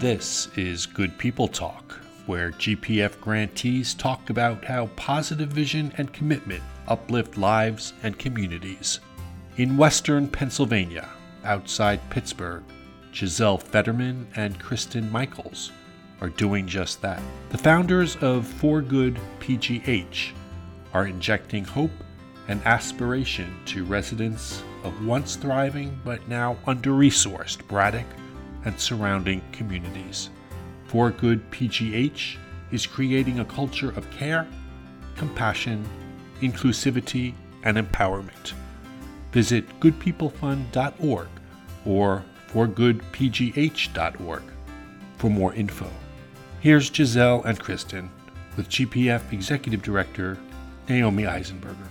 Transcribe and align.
This 0.00 0.48
is 0.56 0.84
Good 0.84 1.16
People 1.16 1.48
Talk, 1.48 1.98
where 2.26 2.50
GPF 2.50 3.18
grantees 3.18 3.94
talk 3.94 4.28
about 4.28 4.62
how 4.62 4.88
positive 4.88 5.48
vision 5.48 5.90
and 5.96 6.12
commitment 6.12 6.62
uplift 6.86 7.38
lives 7.38 7.94
and 8.02 8.18
communities. 8.18 9.00
In 9.56 9.78
western 9.78 10.28
Pennsylvania, 10.28 11.08
outside 11.44 11.98
Pittsburgh, 12.10 12.62
Giselle 13.14 13.56
Fetterman 13.56 14.26
and 14.36 14.60
Kristen 14.60 15.10
Michaels 15.10 15.72
are 16.20 16.28
doing 16.28 16.66
just 16.66 17.00
that. 17.00 17.22
The 17.48 17.56
founders 17.56 18.16
of 18.16 18.46
For 18.46 18.82
Good 18.82 19.18
PGH 19.40 20.32
are 20.92 21.06
injecting 21.06 21.64
hope 21.64 22.04
and 22.48 22.62
aspiration 22.66 23.56
to 23.64 23.86
residents 23.86 24.62
of 24.84 25.06
once 25.06 25.36
thriving 25.36 25.98
but 26.04 26.28
now 26.28 26.58
under 26.66 26.90
resourced 26.90 27.66
Braddock 27.66 28.04
and 28.66 28.78
surrounding 28.78 29.40
communities. 29.52 30.28
For 30.88 31.10
Good 31.10 31.50
PGH 31.50 32.36
is 32.72 32.84
creating 32.84 33.38
a 33.38 33.44
culture 33.44 33.90
of 33.90 34.10
care, 34.10 34.46
compassion, 35.16 35.88
inclusivity, 36.40 37.32
and 37.62 37.78
empowerment. 37.78 38.52
Visit 39.32 39.80
goodpeoplefund.org 39.80 41.28
or 41.86 42.24
forgoodpgh.org 42.52 44.42
for 45.16 45.30
more 45.30 45.54
info. 45.54 45.88
Here's 46.60 46.92
Giselle 46.92 47.42
and 47.44 47.58
Kristen 47.58 48.10
with 48.56 48.68
GPF 48.68 49.32
Executive 49.32 49.82
Director 49.82 50.38
Naomi 50.88 51.22
Eisenberger. 51.22 51.88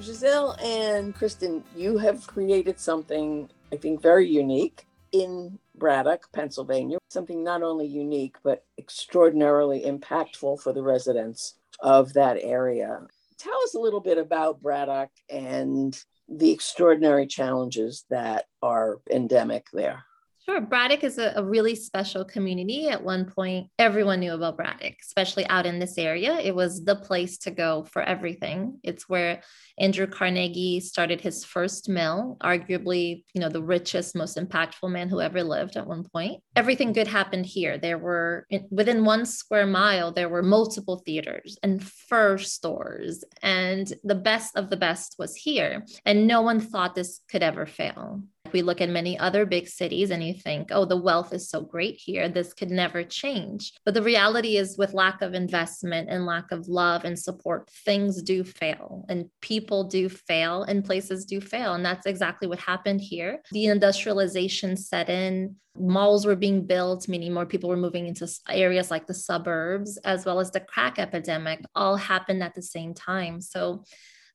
Giselle 0.00 0.56
and 0.62 1.14
Kristen, 1.14 1.64
you 1.74 1.96
have 1.98 2.26
created 2.26 2.78
something 2.78 3.48
I 3.72 3.76
think 3.76 4.02
very 4.02 4.28
unique 4.28 4.86
in 5.12 5.58
Braddock, 5.74 6.30
Pennsylvania. 6.32 6.98
Something 7.10 7.44
not 7.44 7.62
only 7.62 7.86
unique, 7.86 8.36
but 8.42 8.64
extraordinarily 8.78 9.82
impactful 9.82 10.60
for 10.60 10.72
the 10.72 10.82
residents 10.82 11.54
of 11.80 12.12
that 12.14 12.38
area. 12.40 13.00
Tell 13.38 13.58
us 13.64 13.74
a 13.74 13.80
little 13.80 14.00
bit 14.00 14.18
about 14.18 14.62
Braddock 14.62 15.10
and 15.28 15.98
the 16.28 16.50
extraordinary 16.50 17.26
challenges 17.26 18.04
that 18.10 18.46
are 18.62 18.98
endemic 19.10 19.66
there. 19.72 20.04
Sure. 20.48 20.60
Braddock 20.60 21.02
is 21.02 21.18
a, 21.18 21.32
a, 21.34 21.42
really 21.42 21.74
special 21.74 22.24
community. 22.24 22.88
At 22.88 23.02
one 23.02 23.24
point, 23.24 23.66
everyone 23.80 24.20
knew 24.20 24.32
about 24.32 24.56
Braddock, 24.56 24.94
especially 25.02 25.44
out 25.48 25.66
in 25.66 25.80
this 25.80 25.98
area. 25.98 26.38
It 26.38 26.54
was 26.54 26.84
the 26.84 26.94
place 26.94 27.38
to 27.38 27.50
go 27.50 27.82
for 27.90 28.00
everything. 28.00 28.78
It's 28.84 29.08
where 29.08 29.42
Andrew 29.76 30.06
Carnegie 30.06 30.78
started 30.78 31.20
his 31.20 31.44
first 31.44 31.88
mill, 31.88 32.36
arguably, 32.40 33.24
you 33.34 33.40
know, 33.40 33.48
the 33.48 33.62
richest, 33.62 34.14
most 34.14 34.36
impactful 34.36 34.88
man 34.88 35.08
who 35.08 35.20
ever 35.20 35.42
lived 35.42 35.76
at 35.76 35.88
one 35.88 36.04
point. 36.04 36.40
Everything 36.54 36.92
good 36.92 37.08
happened 37.08 37.46
here. 37.46 37.76
There 37.76 37.98
were 37.98 38.46
within 38.70 39.04
one 39.04 39.26
square 39.26 39.66
mile, 39.66 40.12
there 40.12 40.28
were 40.28 40.44
multiple 40.44 41.02
theaters 41.04 41.58
and 41.64 41.82
fur 41.82 42.38
stores, 42.38 43.24
and 43.42 43.92
the 44.04 44.14
best 44.14 44.56
of 44.56 44.70
the 44.70 44.76
best 44.76 45.16
was 45.18 45.34
here. 45.34 45.84
And 46.04 46.28
no 46.28 46.42
one 46.42 46.60
thought 46.60 46.94
this 46.94 47.20
could 47.28 47.42
ever 47.42 47.66
fail. 47.66 48.22
We 48.52 48.62
look 48.62 48.80
at 48.80 48.88
many 48.88 49.18
other 49.18 49.46
big 49.46 49.68
cities 49.68 50.10
and 50.10 50.22
you 50.22 50.34
think, 50.34 50.68
oh, 50.70 50.84
the 50.84 50.96
wealth 50.96 51.32
is 51.32 51.48
so 51.48 51.60
great 51.60 51.96
here. 51.96 52.28
This 52.28 52.52
could 52.52 52.70
never 52.70 53.02
change. 53.02 53.72
But 53.84 53.94
the 53.94 54.02
reality 54.02 54.56
is, 54.56 54.76
with 54.78 54.94
lack 54.94 55.22
of 55.22 55.34
investment 55.34 56.08
and 56.10 56.26
lack 56.26 56.52
of 56.52 56.68
love 56.68 57.04
and 57.04 57.18
support, 57.18 57.70
things 57.84 58.22
do 58.22 58.44
fail 58.44 59.04
and 59.08 59.30
people 59.40 59.84
do 59.84 60.08
fail 60.08 60.62
and 60.62 60.84
places 60.84 61.24
do 61.24 61.40
fail. 61.40 61.74
And 61.74 61.84
that's 61.84 62.06
exactly 62.06 62.48
what 62.48 62.58
happened 62.58 63.00
here. 63.00 63.40
The 63.52 63.66
industrialization 63.66 64.76
set 64.76 65.08
in, 65.08 65.56
malls 65.78 66.26
were 66.26 66.36
being 66.36 66.66
built, 66.66 67.08
meaning 67.08 67.32
more 67.32 67.46
people 67.46 67.68
were 67.68 67.76
moving 67.76 68.06
into 68.06 68.28
areas 68.48 68.90
like 68.90 69.06
the 69.06 69.14
suburbs, 69.14 69.98
as 69.98 70.24
well 70.24 70.40
as 70.40 70.50
the 70.50 70.60
crack 70.60 70.98
epidemic, 70.98 71.60
all 71.74 71.96
happened 71.96 72.42
at 72.42 72.54
the 72.54 72.62
same 72.62 72.94
time. 72.94 73.40
So 73.40 73.84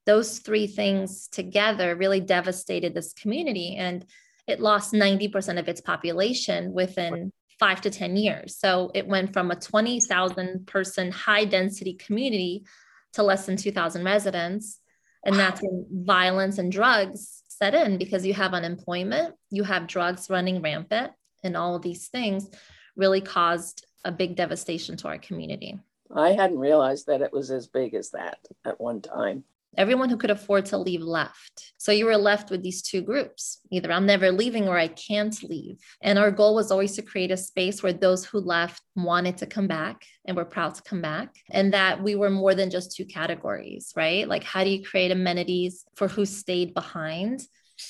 those 0.06 0.40
three 0.40 0.68
things 0.68 1.28
together 1.28 1.96
really 1.96 2.20
devastated 2.20 2.94
this 2.94 3.14
community 3.14 3.76
and 3.76 4.06
it 4.48 4.60
lost 4.60 4.94
90% 4.94 5.60
of 5.60 5.68
its 5.68 5.82
population 5.82 6.74
within 6.74 7.32
five 7.60 7.82
to 7.82 7.92
10 7.92 8.18
years. 8.18 8.58
So 8.58 8.90
it 8.96 9.08
went 9.08 9.34
from 9.34 9.52
a 9.52 9.56
20,000 9.56 10.66
person 10.66 11.12
high 11.12 11.46
density 11.46 11.94
community 11.94 12.66
to 13.14 13.24
less 13.24 13.46
than 13.46 13.56
2,000 13.56 14.04
residents. 14.04 14.80
And 15.24 15.36
wow. 15.36 15.38
that's 15.38 15.62
when 15.62 15.86
violence 15.92 16.58
and 16.58 16.72
drugs 16.72 17.44
set 17.48 17.76
in 17.76 18.00
because 18.00 18.26
you 18.26 18.34
have 18.34 18.56
unemployment, 18.56 19.36
you 19.52 19.64
have 19.64 19.86
drugs 19.86 20.30
running 20.30 20.62
rampant, 20.62 21.12
and 21.44 21.56
all 21.56 21.76
of 21.76 21.84
these 21.84 22.08
things 22.08 22.50
really 22.96 23.22
caused 23.22 23.86
a 24.04 24.12
big 24.12 24.36
devastation 24.36 24.98
to 24.98 25.08
our 25.08 25.20
community. 25.20 25.80
I 26.14 26.32
hadn't 26.32 26.58
realized 26.58 27.06
that 27.08 27.22
it 27.22 27.32
was 27.32 27.52
as 27.52 27.68
big 27.68 27.94
as 27.94 28.10
that 28.12 28.40
at 28.66 28.82
one 28.82 29.02
time. 29.02 29.44
Everyone 29.78 30.10
who 30.10 30.18
could 30.18 30.32
afford 30.32 30.66
to 30.68 30.78
leave 30.78 31.02
left. 31.02 31.74
So 31.78 31.92
you 31.92 32.06
were 32.06 32.18
left 32.18 32.52
with 32.52 32.62
these 32.62 32.82
two 32.82 33.02
groups 33.02 33.60
either 33.72 33.92
I'm 33.92 34.06
never 34.06 34.32
leaving 34.32 34.68
or 34.68 34.78
I 34.78 34.88
can't 34.88 35.42
leave. 35.44 35.78
And 36.02 36.20
our 36.20 36.32
goal 36.32 36.56
was 36.56 36.72
always 36.72 36.96
to 36.96 37.02
create 37.02 37.32
a 37.32 37.38
space 37.38 37.82
where 37.82 37.94
those 37.94 38.26
who 38.26 38.40
left 38.40 38.82
wanted 38.96 39.38
to 39.38 39.46
come 39.46 39.68
back 39.68 40.04
and 40.26 40.36
were 40.36 40.46
proud 40.46 40.76
to 40.76 40.84
come 40.84 41.02
back. 41.02 41.36
And 41.50 41.74
that 41.74 42.04
we 42.04 42.16
were 42.16 42.30
more 42.30 42.54
than 42.54 42.70
just 42.70 42.96
two 42.96 43.06
categories, 43.06 43.94
right? 43.96 44.28
Like, 44.28 44.44
how 44.44 44.64
do 44.64 44.70
you 44.70 44.84
create 44.84 45.12
amenities 45.12 45.86
for 45.96 46.08
who 46.08 46.26
stayed 46.26 46.74
behind? 46.74 47.42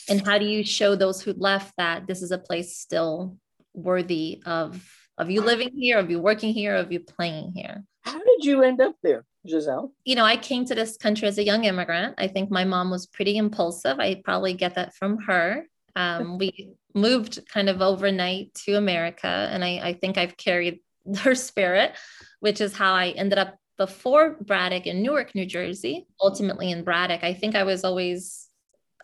And 0.07 0.25
how 0.25 0.37
do 0.37 0.45
you 0.45 0.63
show 0.63 0.95
those 0.95 1.21
who 1.21 1.33
left 1.33 1.73
that 1.77 2.07
this 2.07 2.21
is 2.21 2.31
a 2.31 2.37
place 2.37 2.77
still 2.77 3.37
worthy 3.73 4.41
of 4.45 4.83
of 5.17 5.29
you 5.29 5.41
living 5.41 5.71
here, 5.75 5.99
of 5.99 6.09
you 6.09 6.19
working 6.19 6.53
here, 6.53 6.75
of 6.75 6.91
you 6.91 6.99
playing 6.99 7.53
here? 7.55 7.83
How 8.01 8.17
did 8.17 8.43
you 8.43 8.63
end 8.63 8.81
up 8.81 8.95
there? 9.03 9.25
Giselle? 9.47 9.91
You 10.05 10.15
know, 10.15 10.25
I 10.25 10.37
came 10.37 10.65
to 10.65 10.75
this 10.75 10.97
country 10.97 11.27
as 11.27 11.37
a 11.37 11.43
young 11.43 11.63
immigrant. 11.65 12.15
I 12.17 12.27
think 12.27 12.51
my 12.51 12.63
mom 12.63 12.91
was 12.91 13.07
pretty 13.07 13.37
impulsive. 13.37 13.99
I 13.99 14.21
probably 14.23 14.53
get 14.53 14.75
that 14.75 14.93
from 14.95 15.19
her. 15.23 15.65
Um, 15.95 16.37
we 16.37 16.73
moved 16.93 17.39
kind 17.47 17.69
of 17.69 17.81
overnight 17.81 18.53
to 18.65 18.75
America, 18.75 19.27
and 19.27 19.63
I, 19.63 19.79
I 19.83 19.93
think 19.93 20.17
I've 20.17 20.37
carried 20.37 20.79
her 21.19 21.35
spirit, 21.35 21.93
which 22.39 22.61
is 22.61 22.75
how 22.75 22.93
I 22.93 23.09
ended 23.09 23.39
up 23.39 23.55
before 23.77 24.37
Braddock 24.41 24.85
in 24.85 25.01
Newark, 25.01 25.33
New 25.33 25.45
Jersey, 25.45 26.05
ultimately 26.21 26.71
in 26.71 26.83
Braddock. 26.83 27.23
I 27.23 27.33
think 27.33 27.55
I 27.55 27.63
was 27.63 27.83
always 27.83 28.47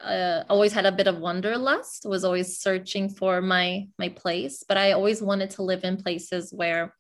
uh, 0.01 0.43
always 0.49 0.73
had 0.73 0.85
a 0.85 0.91
bit 0.91 1.07
of 1.07 1.17
wanderlust 1.17 2.05
was 2.05 2.23
always 2.23 2.59
searching 2.59 3.09
for 3.09 3.41
my 3.41 3.87
my 3.97 4.09
place 4.09 4.63
but 4.67 4.77
i 4.77 4.91
always 4.91 5.23
wanted 5.23 5.49
to 5.49 5.63
live 5.63 5.83
in 5.83 5.97
places 5.97 6.53
where 6.53 6.93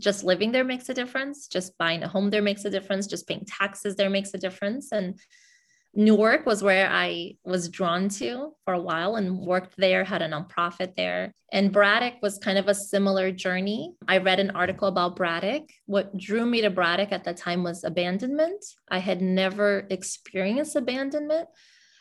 just 0.00 0.24
living 0.24 0.52
there 0.52 0.64
makes 0.64 0.88
a 0.88 0.94
difference 0.94 1.48
just 1.48 1.76
buying 1.78 2.02
a 2.02 2.08
home 2.08 2.30
there 2.30 2.42
makes 2.42 2.64
a 2.64 2.70
difference 2.70 3.06
just 3.06 3.26
paying 3.26 3.44
taxes 3.46 3.96
there 3.96 4.10
makes 4.10 4.34
a 4.34 4.38
difference. 4.38 4.92
And 4.92 5.18
newark 5.94 6.46
was 6.46 6.62
where 6.62 6.88
i 6.90 7.34
was 7.44 7.68
drawn 7.68 8.08
to 8.08 8.54
for 8.64 8.72
a 8.72 8.80
while 8.80 9.16
and 9.16 9.38
worked 9.38 9.76
there 9.76 10.04
had 10.04 10.22
a 10.22 10.28
nonprofit 10.28 10.96
there. 10.96 11.34
And 11.52 11.72
braddock 11.72 12.14
was 12.22 12.38
kind 12.38 12.56
of 12.56 12.68
a 12.68 12.74
similar 12.74 13.30
journey. 13.30 13.92
I 14.08 14.18
read 14.18 14.40
an 14.40 14.52
article 14.52 14.88
about 14.88 15.16
braddock. 15.16 15.64
What 15.86 16.16
drew 16.16 16.46
me 16.46 16.62
to 16.62 16.70
braddock 16.70 17.12
at 17.12 17.24
the 17.24 17.34
time 17.34 17.62
was 17.62 17.84
abandonment. 17.84 18.64
I 18.90 18.98
had 18.98 19.20
never 19.20 19.86
experienced 19.90 20.76
abandonment. 20.76 21.48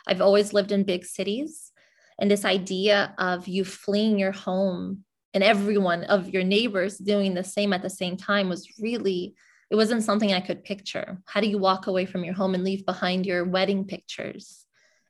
I've 0.08 0.22
always 0.22 0.54
lived 0.54 0.72
in 0.72 0.84
big 0.84 1.04
cities. 1.04 1.72
And 2.18 2.30
this 2.30 2.46
idea 2.46 3.14
of 3.18 3.48
you 3.48 3.66
fleeing 3.66 4.20
your 4.20 4.32
home 4.32 5.04
and 5.34 5.44
everyone 5.44 6.04
of 6.06 6.30
your 6.30 6.44
neighbors 6.44 6.98
doing 6.98 7.34
the 7.34 7.44
same 7.44 7.74
at 7.74 7.82
the 7.82 7.90
same 7.90 8.18
time 8.18 8.50
was 8.50 8.68
really 8.80 9.36
it 9.70 9.76
wasn't 9.76 10.04
something 10.04 10.34
i 10.34 10.42
could 10.42 10.64
picture. 10.64 11.18
How 11.26 11.40
do 11.40 11.48
you 11.48 11.58
walk 11.58 11.88
away 11.88 12.06
from 12.06 12.26
your 12.26 12.34
home 12.34 12.56
and 12.56 12.64
leave 12.64 12.86
behind 12.86 13.26
your 13.26 13.46
wedding 13.46 13.86
pictures 13.86 14.66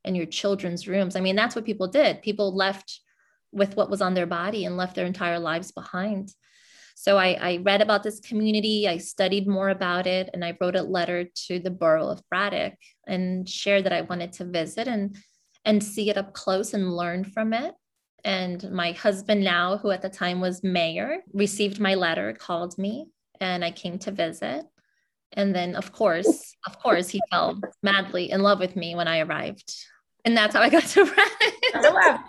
and 0.06 0.16
your 0.16 0.28
children's 0.28 0.88
rooms? 0.88 1.16
I 1.16 1.22
mean 1.22 1.36
that's 1.36 1.56
what 1.56 1.66
people 1.66 1.88
did. 1.88 2.22
People 2.22 2.56
left 2.56 3.00
with 3.52 3.76
what 3.76 3.90
was 3.90 4.02
on 4.02 4.14
their 4.14 4.28
body 4.28 4.66
and 4.66 4.78
left 4.78 4.96
their 4.96 5.06
entire 5.06 5.40
lives 5.40 5.72
behind. 5.72 6.32
So 6.96 7.18
I, 7.18 7.34
I 7.34 7.58
read 7.64 7.82
about 7.82 8.04
this 8.04 8.20
community 8.20 8.88
i 8.88 8.98
studied 8.98 9.48
more 9.48 9.70
about 9.70 10.06
it 10.06 10.30
and 10.34 10.46
i 10.46 10.56
wrote 10.62 10.76
a 10.76 10.84
letter 10.84 11.26
to 11.48 11.60
the 11.60 11.72
borough 11.72 12.10
of 12.10 12.22
braddock 12.30 12.74
and 13.08 13.50
shared 13.50 13.86
that 13.86 13.94
i 13.94 14.02
wanted 14.02 14.34
to 14.34 14.46
visit 14.46 14.88
and 14.88 15.18
and 15.66 15.84
see 15.84 16.10
it 16.10 16.18
up 16.18 16.34
close 16.34 16.74
and 16.76 16.96
learn 16.96 17.24
from 17.24 17.54
it 17.54 17.74
and 18.24 18.72
my 18.72 18.92
husband, 18.92 19.44
now, 19.44 19.78
who 19.78 19.92
at 19.92 20.02
the 20.02 20.10
time 20.10 20.42
was 20.42 20.64
mayor, 20.64 21.18
received 21.34 21.80
my 21.80 21.96
letter, 21.96 22.34
called 22.34 22.78
me, 22.78 23.08
and 23.40 23.66
I 23.66 23.72
came 23.72 23.98
to 24.00 24.12
visit. 24.12 24.66
And 25.34 25.56
then, 25.56 25.76
of 25.76 25.92
course, 25.92 26.56
of 26.68 26.80
course, 26.80 27.10
he 27.10 27.22
fell 27.32 27.60
madly 27.82 28.32
in 28.32 28.42
love 28.42 28.60
with 28.60 28.76
me 28.76 28.96
when 28.96 29.08
I 29.08 29.20
arrived. 29.20 29.74
And 30.26 30.36
that's 30.36 30.56
how 30.56 30.62
I 30.62 30.70
got 30.70 30.84
to 30.84 31.04
rent. 31.74 32.22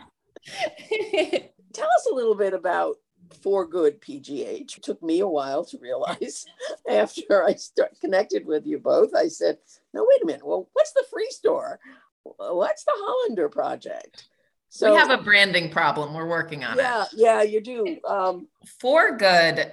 Tell 1.72 1.88
us 1.88 2.08
a 2.10 2.14
little 2.14 2.34
bit 2.34 2.54
about 2.54 2.96
For 3.42 3.66
Good 3.66 4.00
PGH. 4.00 4.78
It 4.78 4.82
took 4.82 5.02
me 5.02 5.20
a 5.20 5.28
while 5.28 5.64
to 5.66 5.78
realize 5.78 6.46
after 6.88 7.44
I 7.44 7.54
start, 7.54 7.98
connected 8.00 8.46
with 8.46 8.66
you 8.66 8.78
both. 8.78 9.14
I 9.14 9.28
said, 9.28 9.58
no, 9.92 10.06
wait 10.08 10.22
a 10.22 10.26
minute. 10.26 10.46
Well, 10.46 10.68
what's 10.72 10.92
the 10.92 11.04
free 11.10 11.30
store? 11.30 11.80
What's 12.22 12.84
the 12.84 12.92
Hollander 12.94 13.48
Project? 13.48 14.28
So 14.74 14.90
we 14.90 14.98
have 14.98 15.10
a 15.10 15.22
branding 15.22 15.68
problem. 15.68 16.14
We're 16.14 16.26
working 16.26 16.64
on 16.64 16.78
yeah, 16.78 17.02
it. 17.02 17.08
Yeah, 17.12 17.34
yeah, 17.34 17.42
you 17.42 17.60
do. 17.60 17.98
Um, 18.08 18.48
For 18.80 19.18
good 19.18 19.70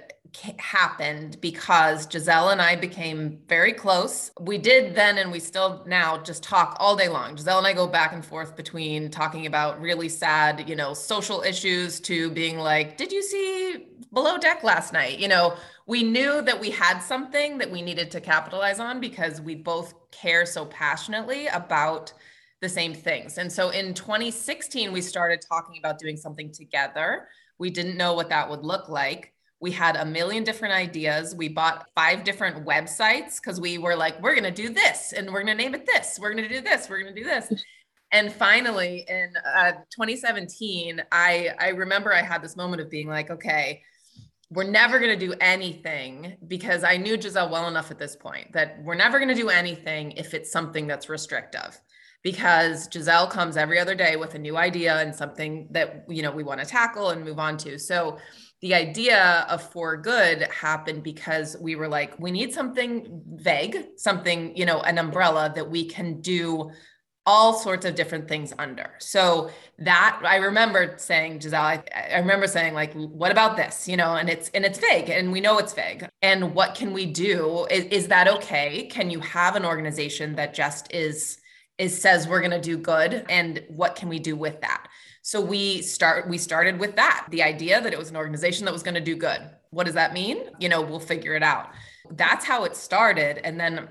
happened 0.58 1.40
because 1.40 2.06
Giselle 2.12 2.50
and 2.50 2.60
I 2.60 2.76
became 2.76 3.38
very 3.48 3.72
close. 3.72 4.30
We 4.38 4.58
did 4.58 4.94
then 4.94 5.16
and 5.16 5.32
we 5.32 5.40
still 5.40 5.82
now 5.86 6.18
just 6.18 6.42
talk 6.42 6.76
all 6.78 6.96
day 6.96 7.08
long. 7.08 7.34
Giselle 7.38 7.56
and 7.56 7.66
I 7.66 7.72
go 7.72 7.86
back 7.86 8.12
and 8.12 8.22
forth 8.22 8.54
between 8.54 9.10
talking 9.10 9.46
about 9.46 9.80
really 9.80 10.10
sad, 10.10 10.68
you 10.68 10.76
know, 10.76 10.92
social 10.92 11.40
issues 11.40 11.98
to 12.00 12.30
being 12.30 12.58
like, 12.58 12.98
"Did 12.98 13.10
you 13.10 13.22
see 13.22 13.86
Below 14.12 14.36
Deck 14.36 14.62
last 14.62 14.92
night?" 14.92 15.18
You 15.18 15.28
know, 15.28 15.56
we 15.86 16.02
knew 16.02 16.42
that 16.42 16.60
we 16.60 16.70
had 16.70 17.00
something 17.00 17.56
that 17.56 17.70
we 17.70 17.80
needed 17.80 18.10
to 18.10 18.20
capitalize 18.20 18.80
on 18.80 19.00
because 19.00 19.40
we 19.40 19.54
both 19.54 19.94
care 20.10 20.44
so 20.44 20.66
passionately 20.66 21.46
about 21.46 22.12
the 22.60 22.68
same 22.68 22.94
things. 22.94 23.38
And 23.38 23.50
so 23.50 23.70
in 23.70 23.94
2016 23.94 24.92
we 24.92 25.00
started 25.00 25.40
talking 25.46 25.78
about 25.78 25.98
doing 25.98 26.16
something 26.16 26.52
together. 26.52 27.28
We 27.58 27.70
didn't 27.70 27.96
know 27.96 28.14
what 28.14 28.28
that 28.30 28.48
would 28.48 28.64
look 28.64 28.88
like 28.88 29.32
we 29.60 29.70
had 29.70 29.96
a 29.96 30.04
million 30.04 30.42
different 30.42 30.74
ideas. 30.74 31.34
We 31.34 31.48
bought 31.48 31.86
five 31.94 32.24
different 32.24 32.66
websites 32.66 33.40
because 33.40 33.60
we 33.60 33.76
were 33.76 33.94
like, 33.94 34.20
we're 34.22 34.34
going 34.34 34.44
to 34.44 34.50
do 34.50 34.70
this 34.70 35.12
and 35.12 35.26
we're 35.26 35.44
going 35.44 35.58
to 35.58 35.62
name 35.62 35.74
it 35.74 35.84
this. 35.84 36.18
We're 36.20 36.32
going 36.32 36.48
to 36.48 36.54
do 36.54 36.62
this. 36.62 36.88
We're 36.88 37.02
going 37.02 37.14
to 37.14 37.22
do 37.22 37.28
this. 37.28 37.52
And 38.12 38.32
finally, 38.32 39.04
in 39.08 39.34
uh, 39.56 39.70
2017, 39.92 41.00
I, 41.12 41.50
I 41.60 41.68
remember 41.68 42.12
I 42.12 42.22
had 42.22 42.42
this 42.42 42.56
moment 42.56 42.82
of 42.82 42.90
being 42.90 43.06
like, 43.06 43.30
okay, 43.30 43.82
we're 44.50 44.68
never 44.68 44.98
going 44.98 45.16
to 45.16 45.26
do 45.26 45.32
anything 45.40 46.36
because 46.48 46.82
I 46.82 46.96
knew 46.96 47.20
Giselle 47.22 47.48
well 47.48 47.68
enough 47.68 47.92
at 47.92 48.00
this 48.00 48.16
point 48.16 48.52
that 48.52 48.82
we're 48.82 48.96
never 48.96 49.20
going 49.20 49.28
to 49.28 49.34
do 49.36 49.48
anything 49.48 50.10
if 50.16 50.34
it's 50.34 50.50
something 50.50 50.88
that's 50.88 51.08
restrictive 51.08 51.80
because 52.22 52.88
Giselle 52.92 53.26
comes 53.26 53.56
every 53.56 53.78
other 53.78 53.94
day 53.94 54.16
with 54.16 54.34
a 54.34 54.38
new 54.38 54.56
idea 54.56 54.98
and 54.98 55.14
something 55.14 55.68
that 55.70 56.04
you 56.08 56.22
know 56.22 56.30
we 56.30 56.42
want 56.42 56.60
to 56.60 56.66
tackle 56.66 57.10
and 57.10 57.24
move 57.24 57.38
on 57.38 57.56
to. 57.58 57.78
So 57.78 58.18
the 58.60 58.74
idea 58.74 59.46
of 59.48 59.62
for 59.62 59.96
good 59.96 60.42
happened 60.52 61.02
because 61.02 61.56
we 61.60 61.76
were 61.76 61.88
like 61.88 62.18
we 62.18 62.30
need 62.30 62.52
something 62.52 63.22
vague 63.36 63.86
something 63.96 64.54
you 64.56 64.66
know 64.66 64.80
an 64.80 64.98
umbrella 64.98 65.50
that 65.54 65.70
we 65.70 65.86
can 65.86 66.20
do 66.20 66.70
all 67.26 67.52
sorts 67.52 67.84
of 67.84 67.94
different 67.94 68.28
things 68.28 68.52
under. 68.58 68.90
So 68.98 69.50
that 69.78 70.20
i 70.24 70.36
remember 70.36 70.94
saying 70.98 71.40
giselle 71.40 71.62
I, 71.62 71.82
I, 72.12 72.18
remember 72.18 72.46
saying 72.46 72.74
like 72.74 72.92
what 72.92 73.32
about 73.32 73.56
this? 73.56 73.88
You 73.88 73.96
know 73.96 74.16
and 74.16 74.28
it's 74.28 74.50
and 74.50 74.66
it's 74.66 74.78
vague 74.78 75.08
and 75.08 75.32
we 75.32 75.40
know 75.40 75.56
it's 75.56 75.72
vague. 75.72 76.06
And 76.20 76.54
what 76.54 76.74
can 76.74 76.92
we 76.92 77.06
do? 77.06 77.66
Is, 77.70 77.84
is 77.86 78.08
that 78.08 78.28
okay? 78.28 78.88
Can 78.88 79.10
you 79.10 79.20
have 79.20 79.56
an 79.56 79.64
organization 79.64 80.34
that 80.36 80.52
just 80.52 80.92
is 80.92 81.39
is 81.80 82.00
says 82.00 82.28
we're 82.28 82.40
going 82.40 82.50
to 82.52 82.60
do 82.60 82.76
good 82.76 83.24
and 83.28 83.64
what 83.68 83.96
can 83.96 84.08
we 84.08 84.20
do 84.20 84.36
with 84.36 84.60
that 84.60 84.86
so 85.22 85.40
we 85.40 85.82
start 85.82 86.28
we 86.28 86.38
started 86.38 86.78
with 86.80 86.96
that, 86.96 87.26
the 87.30 87.42
idea 87.42 87.80
that 87.80 87.92
it 87.92 87.98
was 87.98 88.10
an 88.10 88.16
organization 88.16 88.64
that 88.64 88.72
was 88.72 88.82
going 88.82 88.94
to 88.94 89.00
do 89.00 89.16
good. 89.16 89.40
What 89.70 89.84
does 89.84 89.94
that 89.94 90.14
mean? 90.14 90.50
You 90.58 90.68
know, 90.68 90.80
we'll 90.80 90.98
figure 90.98 91.34
it 91.34 91.42
out. 91.42 91.70
That's 92.10 92.44
how 92.44 92.64
it 92.64 92.74
started 92.74 93.38
and 93.44 93.60
then 93.60 93.88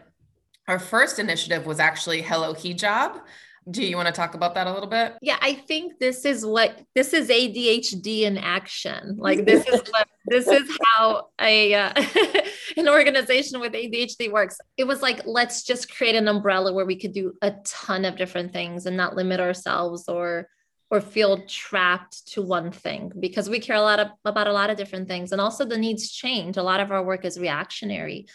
our 0.68 0.80
first 0.80 1.18
initiative 1.18 1.66
was 1.66 1.80
actually 1.80 2.22
Hello 2.22 2.54
Hijab. 2.54 3.22
Do 3.70 3.86
you 3.86 3.96
want 3.96 4.08
to 4.08 4.14
talk 4.14 4.34
about 4.34 4.56
that 4.56 4.68
a 4.68 4.74
little 4.74 4.90
bit? 4.90 5.16
Yeah, 5.22 5.38
I 5.42 5.54
think 5.54 6.00
this 6.00 6.26
is 6.26 6.46
what 6.46 6.82
this 6.96 7.14
is 7.14 7.30
ADHD 7.30 8.22
in 8.22 8.38
action. 8.38 9.18
Like 9.18 9.46
this 9.46 9.68
is 9.68 9.82
what 9.90 10.08
this 10.26 10.48
is 10.48 10.78
how 10.84 11.28
a 11.40 11.74
uh, 11.74 11.94
an 12.78 12.88
organization 12.88 13.60
with 13.60 13.74
ADHD 13.74 14.32
works. 14.32 14.58
It 14.78 14.86
was 14.86 15.02
like 15.02 15.22
let's 15.26 15.64
just 15.64 15.94
create 15.94 16.16
an 16.16 16.28
umbrella 16.28 16.74
where 16.74 16.86
we 16.86 16.96
could 16.96 17.14
do 17.14 17.34
a 17.42 17.54
ton 17.66 18.06
of 18.06 18.18
different 18.18 18.54
things 18.54 18.86
and 18.86 18.98
not 18.98 19.16
limit 19.16 19.40
ourselves 19.40 20.08
or 20.08 20.48
or 20.92 21.02
feel 21.02 21.46
trapped 21.46 22.28
to 22.30 22.42
one 22.42 22.72
thing 22.72 23.12
because 23.20 23.48
we 23.50 23.60
care 23.60 23.76
a 23.76 23.82
lot 23.82 24.00
of, 24.00 24.08
about 24.26 24.48
a 24.48 24.54
lot 24.54 24.70
of 24.70 24.78
different 24.78 25.08
things 25.08 25.32
and 25.32 25.40
also 25.40 25.66
the 25.66 25.78
needs 25.78 26.10
change 26.12 26.58
a 26.58 26.64
lot 26.64 26.80
of 26.80 26.92
our 26.92 27.04
work 27.04 27.26
is 27.26 27.40
reactionary 27.40 28.26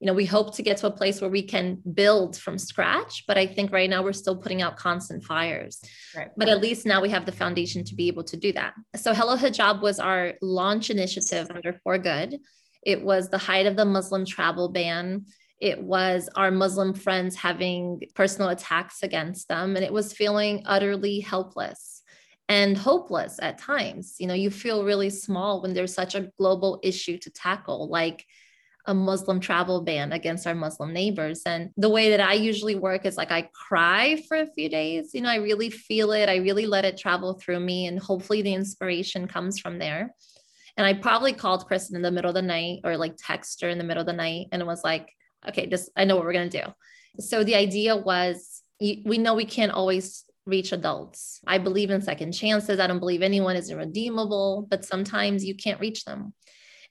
you 0.00 0.06
know 0.06 0.14
we 0.14 0.24
hope 0.24 0.54
to 0.56 0.62
get 0.62 0.78
to 0.78 0.86
a 0.86 0.90
place 0.90 1.20
where 1.20 1.30
we 1.30 1.42
can 1.42 1.78
build 1.94 2.36
from 2.36 2.58
scratch 2.58 3.24
but 3.28 3.38
i 3.38 3.46
think 3.46 3.70
right 3.70 3.90
now 3.90 4.02
we're 4.02 4.12
still 4.12 4.36
putting 4.36 4.62
out 4.62 4.76
constant 4.76 5.22
fires 5.22 5.80
right. 6.16 6.30
but 6.36 6.48
at 6.48 6.60
least 6.60 6.86
now 6.86 7.00
we 7.00 7.10
have 7.10 7.26
the 7.26 7.32
foundation 7.32 7.84
to 7.84 7.94
be 7.94 8.08
able 8.08 8.24
to 8.24 8.36
do 8.36 8.52
that 8.52 8.74
so 8.96 9.14
hello 9.14 9.36
hijab 9.36 9.80
was 9.80 10.00
our 10.00 10.32
launch 10.42 10.90
initiative 10.90 11.48
under 11.54 11.72
for 11.84 11.98
good 11.98 12.38
it 12.84 13.02
was 13.02 13.28
the 13.28 13.38
height 13.38 13.66
of 13.66 13.76
the 13.76 13.84
muslim 13.84 14.24
travel 14.24 14.68
ban 14.70 15.24
it 15.60 15.82
was 15.82 16.28
our 16.36 16.50
Muslim 16.50 16.94
friends 16.94 17.36
having 17.36 18.00
personal 18.14 18.48
attacks 18.48 19.02
against 19.02 19.48
them, 19.48 19.76
and 19.76 19.84
it 19.84 19.92
was 19.92 20.14
feeling 20.14 20.62
utterly 20.64 21.20
helpless 21.20 22.02
and 22.48 22.76
hopeless 22.76 23.38
at 23.42 23.58
times. 23.58 24.16
You 24.18 24.26
know, 24.26 24.34
you 24.34 24.50
feel 24.50 24.84
really 24.84 25.10
small 25.10 25.60
when 25.60 25.74
there's 25.74 25.94
such 25.94 26.14
a 26.14 26.30
global 26.38 26.80
issue 26.82 27.18
to 27.18 27.30
tackle, 27.30 27.88
like 27.88 28.24
a 28.86 28.94
Muslim 28.94 29.40
travel 29.40 29.82
ban 29.82 30.12
against 30.12 30.46
our 30.46 30.54
Muslim 30.54 30.92
neighbors. 30.92 31.42
And 31.44 31.70
the 31.76 31.88
way 31.88 32.10
that 32.10 32.20
I 32.20 32.34
usually 32.34 32.76
work 32.76 33.04
is 33.04 33.16
like 33.16 33.30
I 33.30 33.48
cry 33.52 34.22
for 34.26 34.38
a 34.38 34.46
few 34.46 34.68
days. 34.68 35.10
You 35.14 35.20
know, 35.20 35.28
I 35.28 35.36
really 35.36 35.70
feel 35.70 36.12
it, 36.12 36.28
I 36.28 36.36
really 36.36 36.66
let 36.66 36.84
it 36.84 36.96
travel 36.96 37.34
through 37.34 37.60
me, 37.60 37.86
and 37.86 37.98
hopefully 37.98 38.42
the 38.42 38.54
inspiration 38.54 39.28
comes 39.28 39.58
from 39.58 39.78
there. 39.78 40.14
And 40.76 40.86
I 40.86 40.94
probably 40.94 41.32
called 41.32 41.66
Kristen 41.66 41.96
in 41.96 42.02
the 42.02 42.10
middle 42.10 42.30
of 42.30 42.34
the 42.34 42.42
night 42.42 42.80
or 42.84 42.96
like 42.96 43.16
text 43.18 43.60
her 43.60 43.68
in 43.68 43.78
the 43.78 43.84
middle 43.84 44.00
of 44.00 44.06
the 44.06 44.12
night 44.12 44.46
and 44.52 44.66
was 44.66 44.82
like, 44.82 45.12
okay, 45.48 45.66
just 45.66 45.90
I 45.96 46.04
know 46.04 46.16
what 46.16 46.24
we're 46.24 46.32
going 46.32 46.48
to 46.48 46.62
do. 46.62 46.72
So 47.18 47.44
the 47.44 47.56
idea 47.56 47.96
was 47.96 48.62
we 48.80 49.18
know 49.18 49.34
we 49.34 49.44
can't 49.44 49.72
always 49.72 50.24
reach 50.46 50.72
adults. 50.72 51.40
I 51.46 51.58
believe 51.58 51.90
in 51.90 52.00
second 52.00 52.32
chances. 52.32 52.80
I 52.80 52.86
don't 52.86 52.98
believe 52.98 53.20
anyone 53.20 53.56
is 53.56 53.70
irredeemable, 53.70 54.66
but 54.70 54.84
sometimes 54.84 55.44
you 55.44 55.54
can't 55.54 55.80
reach 55.80 56.04
them. 56.04 56.32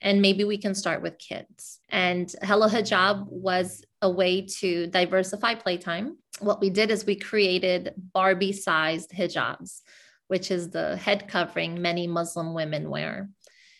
And 0.02 0.22
maybe 0.22 0.44
we 0.44 0.58
can 0.58 0.76
start 0.76 1.02
with 1.02 1.20
kids. 1.20 1.80
And 1.90 2.34
Hello 2.44 2.68
Hijab 2.68 3.28
was 3.28 3.84
a 4.02 4.10
way 4.10 4.42
to 4.60 4.88
diversify 4.88 5.56
playtime. 5.56 6.18
What 6.40 6.62
we 6.62 6.70
did 6.70 6.90
is 6.90 7.06
we 7.06 7.16
created 7.16 7.94
Barbie 8.14 8.54
sized 8.54 9.12
hijabs, 9.12 9.82
which 10.28 10.52
is 10.52 10.70
the 10.70 10.96
head 10.96 11.28
covering 11.28 11.82
many 11.82 12.08
Muslim 12.08 12.54
women 12.54 12.90
wear. 12.90 13.30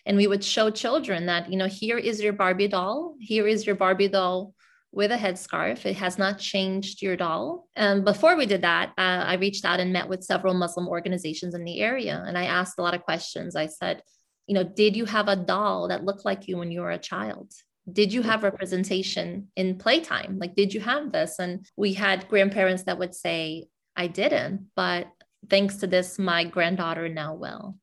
And 0.06 0.18
we 0.18 0.28
would 0.28 0.44
show 0.44 0.70
children 0.70 1.28
that, 1.28 1.50
you 1.52 1.58
know, 1.58 1.68
here 1.68 1.98
is 1.98 2.22
your 2.22 2.34
Barbie 2.34 2.68
doll, 2.68 3.16
here 3.20 3.48
is 3.48 3.66
your 3.66 3.76
Barbie 3.76 4.08
doll 4.08 4.54
with 4.92 5.12
a 5.12 5.18
headscarf. 5.18 5.86
It 5.86 5.98
has 5.98 6.18
not 6.18 6.40
changed 6.40 7.02
your 7.02 7.16
doll. 7.16 7.68
And 7.76 8.04
before 8.04 8.36
we 8.36 8.46
did 8.46 8.64
that, 8.64 8.90
uh, 8.98 9.24
I 9.28 9.36
reached 9.36 9.66
out 9.66 9.80
and 9.80 9.94
met 9.94 10.10
with 10.10 10.24
several 10.24 10.54
Muslim 10.54 10.88
organizations 10.88 11.54
in 11.54 11.64
the 11.64 11.80
area. 11.80 12.24
And 12.26 12.38
I 12.38 12.46
asked 12.46 12.80
a 12.80 12.82
lot 12.82 12.96
of 12.96 13.04
questions. 13.04 13.56
I 13.56 13.68
said, 13.68 14.02
you 14.50 14.56
know, 14.56 14.64
did 14.64 14.96
you 14.96 15.06
have 15.06 15.28
a 15.28 15.36
doll 15.36 15.90
that 15.90 16.04
looked 16.04 16.26
like 16.26 16.48
you 16.48 16.58
when 16.58 16.72
you 16.72 16.82
were 16.82 16.90
a 16.90 16.98
child? 16.98 17.54
Did 17.92 18.12
you 18.12 18.24
have 18.24 18.42
representation 18.42 19.50
in 19.56 19.78
playtime? 19.78 20.40
Like, 20.40 20.56
did 20.56 20.74
you 20.74 20.82
have 20.82 21.12
this? 21.12 21.38
And 21.38 21.68
we 21.78 21.94
had 21.94 22.28
grandparents 22.28 22.84
that 22.84 22.98
would 22.98 23.14
say, 23.14 23.68
I 23.96 24.08
didn't, 24.08 24.72
but 24.76 25.08
thanks 25.52 25.76
to 25.78 25.88
this, 25.88 26.18
my 26.18 26.46
granddaughter 26.46 27.08
now 27.10 27.36
will. 27.36 27.78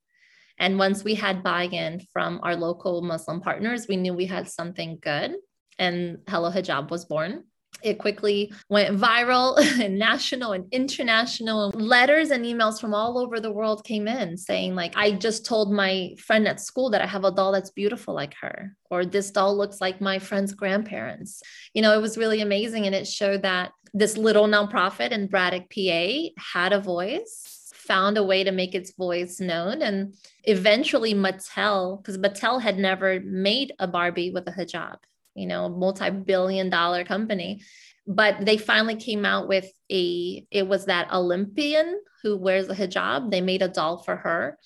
And 0.58 0.76
once 0.76 1.04
we 1.04 1.14
had 1.14 1.44
buy 1.44 1.66
in 1.66 2.00
from 2.12 2.40
our 2.42 2.56
local 2.56 3.00
Muslim 3.00 3.40
partners, 3.40 3.86
we 3.88 3.96
knew 3.96 4.12
we 4.12 4.26
had 4.26 4.48
something 4.48 4.98
good 5.00 5.36
and 5.78 6.18
Hello 6.28 6.50
Hijab 6.50 6.90
was 6.90 7.04
born. 7.04 7.44
It 7.82 7.98
quickly 7.98 8.52
went 8.68 8.98
viral 8.98 9.58
and 9.80 9.98
national 9.98 10.52
and 10.52 10.66
international. 10.72 11.70
Letters 11.70 12.30
and 12.30 12.44
emails 12.44 12.80
from 12.80 12.94
all 12.94 13.18
over 13.18 13.38
the 13.38 13.52
world 13.52 13.84
came 13.84 14.08
in 14.08 14.36
saying, 14.36 14.74
like, 14.74 14.94
I 14.96 15.12
just 15.12 15.44
told 15.44 15.72
my 15.72 16.14
friend 16.18 16.48
at 16.48 16.60
school 16.60 16.90
that 16.90 17.02
I 17.02 17.06
have 17.06 17.24
a 17.24 17.30
doll 17.30 17.52
that's 17.52 17.70
beautiful 17.70 18.14
like 18.14 18.34
her, 18.40 18.74
or 18.90 19.04
this 19.04 19.30
doll 19.30 19.56
looks 19.56 19.80
like 19.80 20.00
my 20.00 20.18
friend's 20.18 20.54
grandparents. 20.54 21.42
You 21.74 21.82
know, 21.82 21.96
it 21.96 22.02
was 22.02 22.18
really 22.18 22.40
amazing. 22.40 22.86
And 22.86 22.94
it 22.94 23.06
showed 23.06 23.42
that 23.42 23.72
this 23.92 24.16
little 24.16 24.46
nonprofit 24.46 25.10
in 25.10 25.26
Braddock, 25.26 25.70
PA 25.70 26.42
had 26.54 26.72
a 26.72 26.80
voice 26.80 27.70
found 27.72 28.18
a 28.18 28.24
way 28.24 28.42
to 28.42 28.50
make 28.50 28.74
its 28.74 28.92
voice 28.94 29.38
known. 29.38 29.80
And 29.80 30.14
eventually, 30.44 31.14
Mattel, 31.14 32.02
because 32.02 32.18
Mattel 32.18 32.60
had 32.60 32.78
never 32.78 33.20
made 33.20 33.74
a 33.78 33.86
Barbie 33.86 34.32
with 34.32 34.48
a 34.48 34.52
hijab 34.52 34.96
you 35.36 35.46
know, 35.46 35.68
multi-billion 35.68 36.70
dollar 36.70 37.04
company. 37.04 37.60
But 38.06 38.44
they 38.44 38.56
finally 38.56 38.96
came 38.96 39.24
out 39.24 39.48
with 39.48 39.70
a, 39.90 40.46
it 40.50 40.66
was 40.66 40.86
that 40.86 41.12
Olympian 41.12 42.00
who 42.22 42.36
wears 42.36 42.68
a 42.68 42.74
hijab. 42.74 43.30
They 43.30 43.40
made 43.40 43.62
a 43.62 43.68
doll 43.68 43.98
for 43.98 44.16
her. 44.16 44.58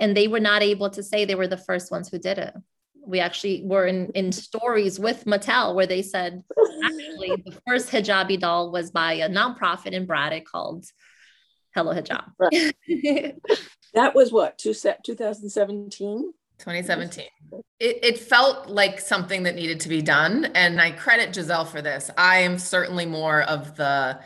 And 0.00 0.16
they 0.16 0.28
were 0.28 0.40
not 0.40 0.62
able 0.62 0.90
to 0.90 1.02
say 1.02 1.24
they 1.24 1.34
were 1.34 1.48
the 1.48 1.56
first 1.56 1.90
ones 1.90 2.08
who 2.08 2.18
did 2.18 2.38
it. 2.38 2.54
We 3.04 3.20
actually 3.20 3.62
were 3.64 3.86
in, 3.86 4.10
in 4.14 4.32
stories 4.32 5.00
with 5.00 5.24
Mattel 5.24 5.74
where 5.74 5.86
they 5.86 6.02
said 6.02 6.44
actually 6.84 7.42
the 7.44 7.58
first 7.66 7.90
hijabi 7.90 8.38
doll 8.38 8.70
was 8.70 8.90
by 8.90 9.14
a 9.14 9.28
nonprofit 9.28 9.92
in 9.92 10.06
Braddock 10.06 10.44
called 10.44 10.84
Hello 11.74 11.94
Hijab. 11.94 12.24
Right. 12.38 12.74
that 13.94 14.14
was 14.14 14.32
what, 14.32 14.58
two, 14.58 14.74
2017? 14.74 16.32
2017. 16.58 17.26
It, 17.80 17.98
it 18.02 18.18
felt 18.18 18.68
like 18.68 19.00
something 19.00 19.44
that 19.44 19.54
needed 19.54 19.80
to 19.80 19.88
be 19.88 20.02
done. 20.02 20.46
And 20.54 20.80
I 20.80 20.90
credit 20.90 21.34
Giselle 21.34 21.64
for 21.64 21.80
this. 21.80 22.10
I 22.16 22.38
am 22.38 22.58
certainly 22.58 23.06
more 23.06 23.42
of 23.42 23.76
the 23.76 24.20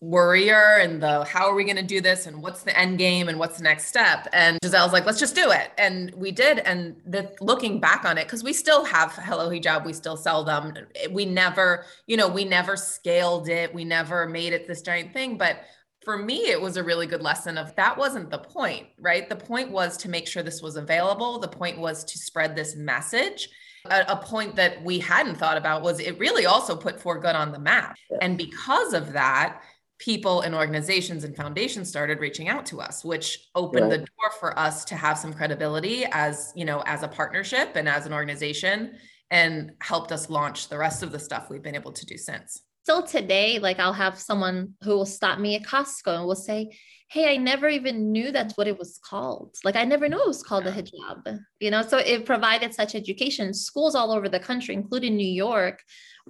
worrier 0.00 0.78
and 0.80 1.02
the 1.02 1.24
how 1.24 1.48
are 1.48 1.56
we 1.56 1.64
going 1.64 1.74
to 1.74 1.82
do 1.82 2.00
this 2.00 2.26
and 2.26 2.40
what's 2.40 2.62
the 2.62 2.78
end 2.78 2.98
game 2.98 3.28
and 3.28 3.36
what's 3.36 3.56
the 3.56 3.64
next 3.64 3.86
step 3.86 4.28
and 4.32 4.56
giselle's 4.62 4.92
like 4.92 5.04
let's 5.04 5.18
just 5.18 5.34
do 5.34 5.50
it 5.50 5.72
and 5.76 6.14
we 6.14 6.30
did 6.30 6.60
and 6.60 6.94
the 7.04 7.34
looking 7.40 7.80
back 7.80 8.04
on 8.04 8.16
it 8.16 8.22
because 8.22 8.44
we 8.44 8.52
still 8.52 8.84
have 8.84 9.12
hello 9.14 9.50
hijab 9.50 9.84
we 9.84 9.92
still 9.92 10.16
sell 10.16 10.44
them 10.44 10.72
we 11.10 11.24
never 11.24 11.84
you 12.06 12.16
know 12.16 12.28
we 12.28 12.44
never 12.44 12.76
scaled 12.76 13.48
it 13.48 13.74
we 13.74 13.84
never 13.84 14.28
made 14.28 14.52
it 14.52 14.68
this 14.68 14.82
giant 14.82 15.12
thing 15.12 15.36
but 15.36 15.62
for 16.08 16.16
me 16.16 16.48
it 16.48 16.58
was 16.58 16.78
a 16.78 16.82
really 16.82 17.06
good 17.06 17.20
lesson 17.20 17.58
of 17.58 17.76
that 17.76 17.94
wasn't 17.98 18.30
the 18.30 18.38
point 18.38 18.86
right? 18.98 19.28
The 19.28 19.36
point 19.36 19.70
was 19.70 19.98
to 19.98 20.08
make 20.08 20.26
sure 20.26 20.42
this 20.42 20.62
was 20.62 20.76
available. 20.76 21.38
The 21.38 21.48
point 21.48 21.78
was 21.78 22.02
to 22.04 22.16
spread 22.16 22.56
this 22.56 22.74
message. 22.76 23.50
A, 23.84 24.04
a, 24.08 24.16
point 24.16 24.56
that 24.56 24.82
we 24.82 24.98
hadn't 24.98 25.34
thought 25.34 25.58
about 25.58 25.82
was 25.82 26.00
it 26.00 26.18
really 26.18 26.46
also 26.46 26.74
put 26.74 26.98
for 26.98 27.18
good 27.18 27.34
on 27.34 27.52
the 27.52 27.58
map. 27.58 27.98
Yeah. 28.10 28.16
and 28.22 28.38
because 28.38 28.94
of 28.94 29.12
that 29.12 29.60
people 29.98 30.40
and 30.40 30.54
organizations 30.54 31.24
and 31.24 31.36
foundations 31.36 31.90
started 31.90 32.20
reaching 32.20 32.48
out 32.48 32.64
to 32.66 32.80
us 32.80 33.04
which 33.04 33.50
opened 33.54 33.90
right. 33.90 33.90
the 33.90 33.98
door 33.98 34.30
for 34.40 34.58
us 34.58 34.86
to 34.86 34.96
have 34.96 35.18
some 35.18 35.34
credibility 35.34 36.06
as 36.12 36.54
you 36.56 36.64
know 36.64 36.82
as 36.86 37.02
a 37.02 37.08
partnership 37.08 37.76
and 37.76 37.86
as 37.86 38.06
an 38.06 38.14
organization 38.14 38.96
and 39.30 39.72
helped 39.82 40.10
us 40.10 40.30
launch 40.30 40.68
the 40.68 40.78
rest 40.78 41.02
of 41.02 41.12
the 41.12 41.18
stuff 41.18 41.50
we've 41.50 41.62
been 41.62 41.74
able 41.74 41.92
to 41.92 42.06
do 42.06 42.16
since 42.16 42.62
still 42.88 43.02
today 43.02 43.58
like 43.58 43.78
i'll 43.78 43.92
have 43.92 44.18
someone 44.18 44.72
who 44.82 44.92
will 44.92 45.04
stop 45.04 45.38
me 45.38 45.54
at 45.56 45.62
costco 45.62 46.16
and 46.16 46.24
will 46.24 46.34
say 46.34 46.74
hey 47.10 47.34
i 47.34 47.36
never 47.36 47.68
even 47.68 48.10
knew 48.12 48.32
that's 48.32 48.56
what 48.56 48.66
it 48.66 48.78
was 48.78 48.98
called 49.04 49.54
like 49.62 49.76
i 49.76 49.84
never 49.84 50.08
knew 50.08 50.18
it 50.18 50.26
was 50.26 50.42
called 50.42 50.66
a 50.66 50.72
hijab 50.72 51.38
you 51.60 51.70
know 51.70 51.82
so 51.82 51.98
it 51.98 52.24
provided 52.24 52.72
such 52.72 52.94
education 52.94 53.52
schools 53.52 53.94
all 53.94 54.10
over 54.10 54.26
the 54.26 54.40
country 54.40 54.74
including 54.74 55.18
new 55.18 55.34
york 55.46 55.82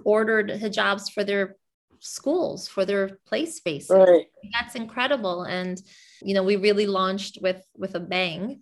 ordered 0.03 0.49
hijabs 0.49 1.09
for 1.09 1.23
their 1.23 1.55
schools 2.01 2.65
for 2.65 2.85
their 2.85 3.19
play 3.27 3.45
spaces. 3.45 3.89
Right. 3.89 4.27
That's 4.53 4.75
incredible. 4.75 5.43
And 5.43 5.81
you 6.21 6.33
know, 6.33 6.43
we 6.43 6.55
really 6.55 6.85
launched 6.85 7.39
with 7.41 7.61
with 7.75 7.95
a 7.95 7.99
bang. 7.99 8.61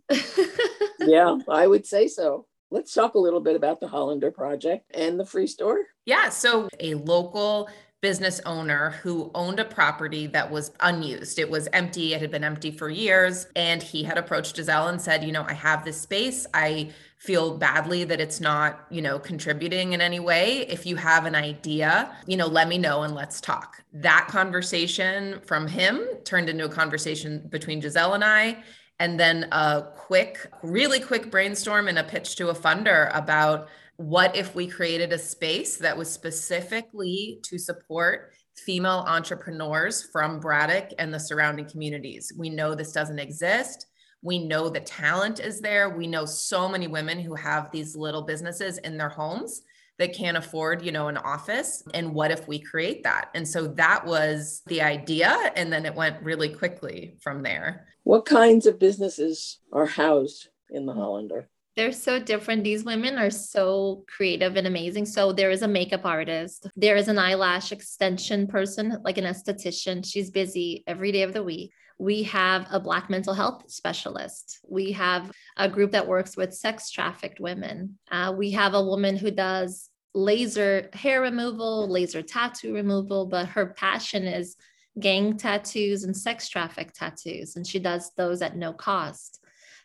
yeah, 1.00 1.38
I 1.48 1.68
would 1.68 1.86
say 1.86 2.08
so. 2.08 2.48
Let's 2.70 2.94
talk 2.94 3.13
a 3.13 3.20
little 3.20 3.39
bit 3.39 3.56
about 3.56 3.80
the 3.80 3.88
Hollander 3.88 4.32
project 4.32 4.92
and 4.94 5.20
the 5.20 5.25
free 5.25 5.48
store. 5.48 5.80
Yeah, 6.06 6.30
so 6.30 6.68
a 6.80 6.96
local 6.96 7.70
business 8.01 8.39
owner 8.46 8.92
who 9.01 9.32
owned 9.34 9.60
a 9.60 9.66
property 9.66 10.27
that 10.27 10.51
was 10.51 10.72
unused. 10.82 11.39
It 11.39 11.50
was 11.50 11.68
empty. 11.74 12.13
It 12.13 12.22
had 12.22 12.30
been 12.30 12.44
empty 12.44 12.70
for 12.70 12.89
years. 12.89 13.48
And 13.56 13.82
he 13.82 14.04
had 14.04 14.18
approached 14.18 14.56
Giselle 14.56 14.88
and 14.88 15.01
said, 15.01 15.24
You 15.24 15.32
know, 15.32 15.44
I 15.48 15.54
have 15.54 15.84
this 15.84 16.00
space. 16.00 16.46
I 16.54 16.92
feel 17.18 17.58
badly 17.58 18.04
that 18.04 18.22
it's 18.22 18.39
not, 18.39 18.86
you 18.92 19.01
know, 19.01 19.18
contributing 19.18 19.94
in 19.94 20.01
any 20.01 20.20
way. 20.20 20.60
If 20.68 20.86
you 20.86 20.96
have 20.98 21.25
an 21.25 21.34
idea, 21.34 22.16
you 22.27 22.38
know, 22.38 22.46
let 22.46 22.68
me 22.68 22.77
know 22.77 23.01
and 23.01 23.16
let's 23.16 23.42
talk. 23.42 23.84
That 23.94 24.27
conversation 24.30 25.39
from 25.42 25.68
him 25.68 26.08
turned 26.24 26.50
into 26.50 26.66
a 26.66 26.70
conversation 26.70 27.48
between 27.50 27.82
Giselle 27.82 28.13
and 28.13 28.24
I. 28.24 28.63
And 29.00 29.20
then 29.20 29.48
a 29.51 29.86
quick, 29.96 30.48
really 30.62 31.00
quick 31.00 31.32
brainstorm 31.32 31.88
and 31.88 32.00
a 32.00 32.04
pitch 32.04 32.36
to 32.38 32.50
a 32.50 32.56
funder 32.56 33.16
about 33.16 33.70
what 33.98 34.36
if 34.36 34.56
we 34.56 34.68
created 34.68 35.12
a 35.12 35.18
space 35.18 35.77
that 35.77 35.98
was 35.98 36.10
specifically 36.10 37.39
to 37.44 37.58
support 37.58 38.34
female 38.56 39.04
entrepreneurs 39.08 40.04
from 40.12 40.39
Braddock 40.39 40.92
and 41.00 41.13
the 41.13 41.20
surrounding 41.20 41.68
communities? 41.68 42.32
We 42.38 42.50
know 42.50 42.75
this 42.75 42.92
doesn't 42.92 43.20
exist. 43.20 43.88
We 44.22 44.39
know 44.39 44.70
the 44.70 44.80
talent 44.80 45.39
is 45.39 45.62
there. 45.62 45.89
We 45.89 46.08
know 46.08 46.25
so 46.25 46.70
many 46.70 46.88
women 46.88 47.20
who 47.20 47.36
have 47.36 47.72
these 47.72 47.96
little 47.96 48.24
businesses 48.24 48.77
in 48.80 48.98
their 48.98 49.10
homes 49.10 49.62
that 49.98 50.13
can't 50.13 50.38
afford, 50.38 50.86
you 50.86 50.92
know, 50.92 51.08
an 51.08 51.18
office. 51.18 51.84
And 51.94 52.13
what 52.13 52.30
if 52.30 52.48
we 52.48 52.60
create 52.60 53.04
that? 53.04 53.30
And 53.34 53.48
so 53.48 53.68
that 53.68 54.06
was 54.06 54.62
the 54.68 54.82
idea. 54.82 55.36
And 55.56 55.74
then 55.74 55.86
it 55.88 55.96
went 55.96 56.22
really 56.22 56.50
quickly 56.50 57.18
from 57.22 57.42
there. 57.42 57.88
What 58.04 58.25
kinds 58.25 58.68
of 58.68 58.80
businesses 58.80 59.60
are 59.74 59.88
housed 59.88 60.50
in 60.70 60.86
the 60.86 60.94
Hollander? 60.94 61.50
They're 61.77 61.91
so 61.91 62.17
different. 62.19 62.63
These 62.63 62.84
women 62.84 63.19
are 63.19 63.29
so 63.29 64.03
creative 64.13 64.57
and 64.57 64.65
amazing. 64.65 65.05
So 65.05 65.31
there 65.31 65.51
is 65.51 65.62
a 65.62 65.67
makeup 65.67 66.05
artist, 66.05 66.67
there 66.75 66.96
is 66.96 67.07
an 67.07 67.19
eyelash 67.19 67.72
extension 67.72 68.48
person, 68.48 68.98
like 69.03 69.19
an 69.19 69.25
esthetician. 69.25 70.03
She's 70.03 70.31
busy 70.31 70.84
every 70.88 71.12
day 71.12 71.22
of 71.22 71.34
the 71.34 71.43
week. 71.43 71.72
We 72.00 72.24
have 72.24 72.67
a 72.72 72.79
Black 72.79 73.12
mental 73.12 73.34
health 73.34 73.65
specialist. 73.67 74.60
We 74.67 74.91
have 74.93 75.31
a 75.55 75.69
group 75.69 75.91
that 75.91 76.07
works 76.07 76.36
with 76.36 76.53
sex 76.53 76.89
trafficked 76.89 77.39
women. 77.39 78.00
Uh, 78.12 78.34
we 78.36 78.51
have 78.51 78.74
a 78.74 78.84
woman 78.84 79.15
who 79.15 79.29
does 79.29 79.89
laser 80.15 80.89
hair 80.93 81.22
removal, 81.22 81.88
laser 81.88 82.24
tattoo 82.24 82.74
removal, 82.74 83.27
but 83.27 83.50
her 83.50 83.67
passion 83.67 84.25
is 84.25 84.55
gang 85.00 85.38
tattoos 85.38 86.03
and 86.03 86.17
sex 86.17 86.50
traffic 86.50 86.91
tattoos. 86.91 87.55
And 87.55 87.65
she 87.65 87.77
does 87.77 88.12
those 88.17 88.41
at 88.41 88.57
no 88.57 88.74
cost. 88.74 89.39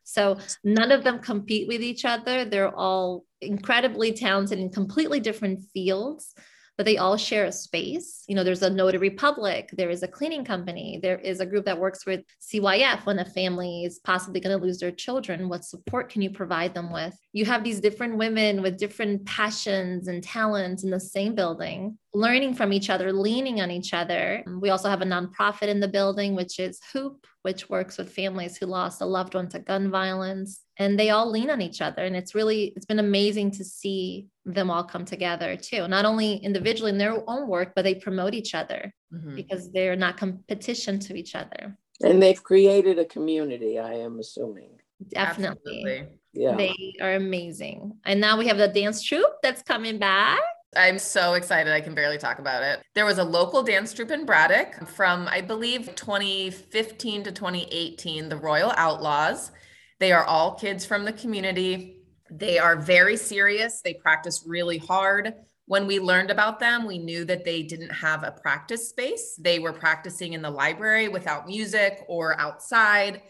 So 0.05 0.39
none 0.65 0.93
of 0.93 1.05
them 1.05 1.19
compete 1.19 1.69
with 1.69 1.83
each 1.83 2.05
other. 2.05 2.45
They're 2.45 2.75
all 2.75 3.25
incredibly 3.41 4.13
talented 4.13 4.59
in 4.59 4.71
completely 4.71 5.21
different 5.21 5.61
fields 5.73 6.35
but 6.77 6.87
they 6.87 6.97
all 6.97 7.17
share 7.17 7.45
a 7.45 7.53
space. 7.53 8.25
You 8.27 8.35
know, 8.35 8.45
there's 8.45 8.63
a 8.63 8.71
notary 8.71 9.11
public, 9.11 9.71
there 9.73 9.91
is 9.91 10.03
a 10.03 10.09
cleaning 10.09 10.45
company, 10.45 10.99
there 11.03 11.19
is 11.19 11.41
a 11.41 11.47
group 11.47 11.67
that 11.67 11.79
works 11.79 12.07
with 12.07 12.23
CYF 12.41 13.05
when 13.05 13.19
a 13.19 13.25
family 13.25 13.85
is 13.85 13.99
possibly 13.99 14.41
going 14.41 14.59
to 14.59 14.65
lose 14.65 14.79
their 14.79 14.91
children. 14.91 15.49
What 15.49 15.65
support 15.65 16.09
can 16.09 16.23
you 16.23 16.31
provide 16.31 16.75
them 16.75 16.93
with? 16.93 17.17
You 17.33 17.45
have 17.45 17.63
these 17.63 17.81
different 17.81 18.17
women 18.17 18.63
with 18.63 18.79
different 18.79 19.27
passions 19.27 20.09
and 20.09 20.23
talents 20.23 20.83
in 20.83 20.91
the 20.91 21.01
same 21.01 21.35
building, 21.35 21.99
learning 22.15 22.55
from 22.55 22.73
each 22.73 22.91
other, 22.91 23.13
leaning 23.13 23.61
on 23.61 23.71
each 23.71 23.95
other. 23.95 24.45
We 24.61 24.71
also 24.71 24.89
have 24.89 25.01
a 25.01 25.07
nonprofit 25.07 25.69
in 25.69 25.81
the 25.81 25.89
building, 25.89 26.35
which 26.35 26.59
is 26.59 26.79
Hoop, 26.93 27.27
which 27.43 27.71
works 27.71 27.97
with 27.97 28.13
families 28.13 28.57
who 28.57 28.67
lost 28.67 29.01
a 29.01 29.07
loved 29.07 29.35
one 29.35 29.49
to 29.51 29.59
gun 29.59 29.91
violence. 29.91 30.61
And 30.79 30.99
they 30.99 31.11
all 31.11 31.31
lean 31.31 31.49
on 31.49 31.63
each 31.63 31.81
other. 31.81 32.05
And 32.05 32.15
it's 32.15 32.35
really 32.35 32.73
it's 32.77 32.87
been 32.87 32.99
amazing 32.99 33.53
to 33.53 33.65
see 33.65 34.29
them 34.45 34.71
all 34.71 34.85
come 34.85 35.05
together 35.05 35.57
too. 35.57 35.89
Not 35.89 36.05
only 36.05 36.37
individually 36.37 36.91
in 36.91 36.99
their 36.99 37.23
own 37.29 37.49
work 37.49 37.73
but 37.75 37.83
they 37.83 37.95
promote 37.95 38.35
each 38.35 38.55
other 38.55 38.93
mm-hmm. 39.13 39.35
because 39.35 39.73
they're 39.73 39.97
not 39.97 40.19
competition 40.19 40.99
to 41.01 41.17
each 41.17 41.35
other. 41.35 41.79
And 42.03 42.23
they've 42.23 42.43
created 42.43 42.99
a 42.99 43.05
community 43.05 43.79
i 43.79 43.95
am 43.95 44.19
assuming. 44.19 44.71
Definitely. 45.09 45.85
Absolutely. 45.85 46.09
yeah. 46.33 46.57
They 46.57 46.95
are 47.01 47.15
amazing. 47.15 47.97
And 48.05 48.21
now 48.21 48.37
we 48.39 48.49
have 48.49 48.59
the 48.59 48.69
dance 48.69 49.03
troupe 49.03 49.41
that's 49.43 49.63
coming 49.63 49.99
back 49.99 50.41
I'm 50.75 50.99
so 50.99 51.35
excited. 51.35 51.73
I 51.73 51.83
can 51.83 51.95
barely 51.95 52.17
talk 52.17 52.39
about 52.39 52.63
it. 52.63 52.83
There 52.95 53.05
was 53.05 53.19
a 53.19 53.25
local 53.25 53.63
dance 53.63 53.93
troupe 53.93 54.11
in 54.11 54.25
Braddock 54.25 54.89
from, 54.89 55.29
I 55.29 55.43
believe, 55.43 55.95
2015 55.95 57.25
to 57.25 57.33
2018, 57.33 58.31
the 58.31 58.39
Royal 58.39 58.73
Outlaws. 58.77 59.51
They 60.01 60.13
are 60.13 60.25
all 60.25 60.55
kids 60.55 60.87
from 60.87 61.05
the 61.05 61.13
community. 61.13 61.99
They 62.31 62.59
are 62.59 62.77
very 62.77 63.19
serious. 63.19 63.83
They 63.83 63.95
practice 63.95 64.45
really 64.47 64.79
hard. 64.79 65.35
When 65.67 65.87
we 65.87 66.01
learned 66.01 66.31
about 66.31 66.59
them, 66.59 66.87
we 66.87 66.99
knew 66.99 67.27
that 67.27 67.45
they 67.45 67.63
didn't 67.63 67.91
have 67.91 68.25
a 68.25 68.33
practice 68.33 68.89
space. 68.89 69.37
They 69.39 69.59
were 69.59 69.75
practicing 69.75 70.33
in 70.33 70.41
the 70.41 70.51
library 70.51 71.09
without 71.09 71.47
music 71.47 72.01
or 72.09 72.41
outside. 72.41 73.21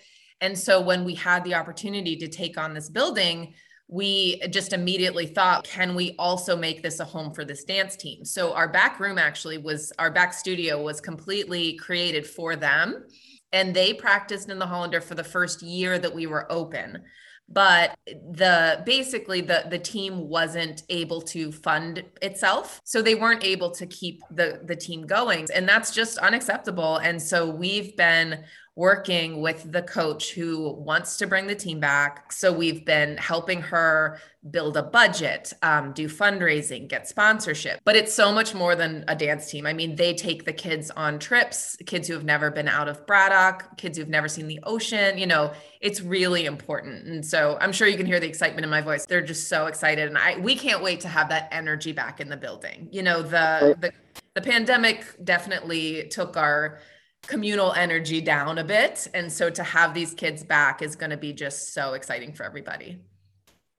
And 0.40 0.56
so 0.56 0.80
when 0.80 1.04
we 1.04 1.16
had 1.16 1.42
the 1.42 1.54
opportunity 1.54 2.16
to 2.16 2.28
take 2.28 2.56
on 2.56 2.72
this 2.72 2.88
building, 2.88 3.54
we 3.92 4.40
just 4.48 4.72
immediately 4.72 5.26
thought, 5.26 5.64
can 5.64 5.94
we 5.94 6.14
also 6.18 6.56
make 6.56 6.82
this 6.82 6.98
a 6.98 7.04
home 7.04 7.34
for 7.34 7.44
this 7.44 7.62
dance 7.64 7.94
team? 7.94 8.24
So 8.24 8.54
our 8.54 8.66
back 8.66 8.98
room 8.98 9.18
actually 9.18 9.58
was, 9.58 9.92
our 9.98 10.10
back 10.10 10.32
studio 10.32 10.82
was 10.82 10.98
completely 10.98 11.74
created 11.74 12.26
for 12.26 12.56
them 12.56 13.04
and 13.52 13.74
they 13.76 13.92
practiced 13.92 14.48
in 14.48 14.58
the 14.58 14.64
Hollander 14.66 15.02
for 15.02 15.14
the 15.14 15.22
first 15.22 15.60
year 15.60 15.98
that 15.98 16.14
we 16.14 16.26
were 16.26 16.50
open 16.50 17.02
but 17.48 17.94
the 18.06 18.82
basically 18.86 19.40
the 19.40 19.64
the 19.68 19.78
team 19.78 20.28
wasn't 20.28 20.84
able 20.88 21.20
to 21.20 21.50
fund 21.50 22.02
itself 22.22 22.80
so 22.84 23.02
they 23.02 23.16
weren't 23.16 23.44
able 23.44 23.70
to 23.70 23.84
keep 23.86 24.22
the 24.30 24.60
the 24.64 24.76
team 24.76 25.06
going 25.06 25.46
and 25.52 25.68
that's 25.68 25.92
just 25.92 26.18
unacceptable 26.18 26.98
and 26.98 27.20
so 27.20 27.50
we've 27.50 27.96
been 27.96 28.42
working 28.74 29.42
with 29.42 29.70
the 29.70 29.82
coach 29.82 30.32
who 30.32 30.72
wants 30.72 31.18
to 31.18 31.26
bring 31.26 31.46
the 31.46 31.54
team 31.54 31.78
back. 31.78 32.32
So 32.32 32.52
we've 32.52 32.86
been 32.86 33.18
helping 33.18 33.60
her 33.60 34.18
build 34.50 34.76
a 34.76 34.82
budget, 34.82 35.52
um, 35.62 35.92
do 35.92 36.08
fundraising, 36.08 36.88
get 36.88 37.06
sponsorship. 37.06 37.80
But 37.84 37.96
it's 37.96 38.14
so 38.14 38.32
much 38.32 38.54
more 38.54 38.74
than 38.74 39.04
a 39.08 39.14
dance 39.14 39.50
team. 39.50 39.66
I 39.66 39.72
mean, 39.74 39.94
they 39.94 40.14
take 40.14 40.44
the 40.44 40.54
kids 40.54 40.90
on 40.90 41.18
trips, 41.18 41.76
kids 41.86 42.08
who 42.08 42.14
have 42.14 42.24
never 42.24 42.50
been 42.50 42.66
out 42.66 42.88
of 42.88 43.06
Braddock, 43.06 43.76
kids 43.76 43.98
who've 43.98 44.08
never 44.08 44.26
seen 44.26 44.48
the 44.48 44.58
ocean. 44.62 45.18
You 45.18 45.26
know, 45.26 45.52
it's 45.80 46.00
really 46.00 46.46
important. 46.46 47.06
And 47.06 47.24
so 47.24 47.58
I'm 47.60 47.72
sure 47.72 47.86
you 47.86 47.96
can 47.96 48.06
hear 48.06 48.20
the 48.20 48.28
excitement 48.28 48.64
in 48.64 48.70
my 48.70 48.80
voice. 48.80 49.04
They're 49.04 49.20
just 49.20 49.48
so 49.48 49.66
excited, 49.66 50.08
and 50.08 50.16
I 50.16 50.38
we 50.38 50.56
can't 50.56 50.82
wait 50.82 51.00
to 51.00 51.08
have 51.08 51.28
that 51.28 51.48
energy 51.52 51.92
back 51.92 52.20
in 52.20 52.28
the 52.28 52.36
building. 52.36 52.88
You 52.90 53.02
know, 53.02 53.22
the 53.22 53.76
the 53.78 53.92
the 54.34 54.40
pandemic 54.40 55.04
definitely 55.22 56.08
took 56.08 56.36
our 56.36 56.78
communal 57.26 57.72
energy 57.72 58.20
down 58.20 58.58
a 58.58 58.64
bit. 58.64 59.08
And 59.14 59.32
so 59.32 59.48
to 59.50 59.62
have 59.62 59.94
these 59.94 60.14
kids 60.14 60.42
back 60.42 60.82
is 60.82 60.96
going 60.96 61.10
to 61.10 61.16
be 61.16 61.32
just 61.32 61.72
so 61.72 61.94
exciting 61.94 62.32
for 62.32 62.44
everybody. 62.44 63.00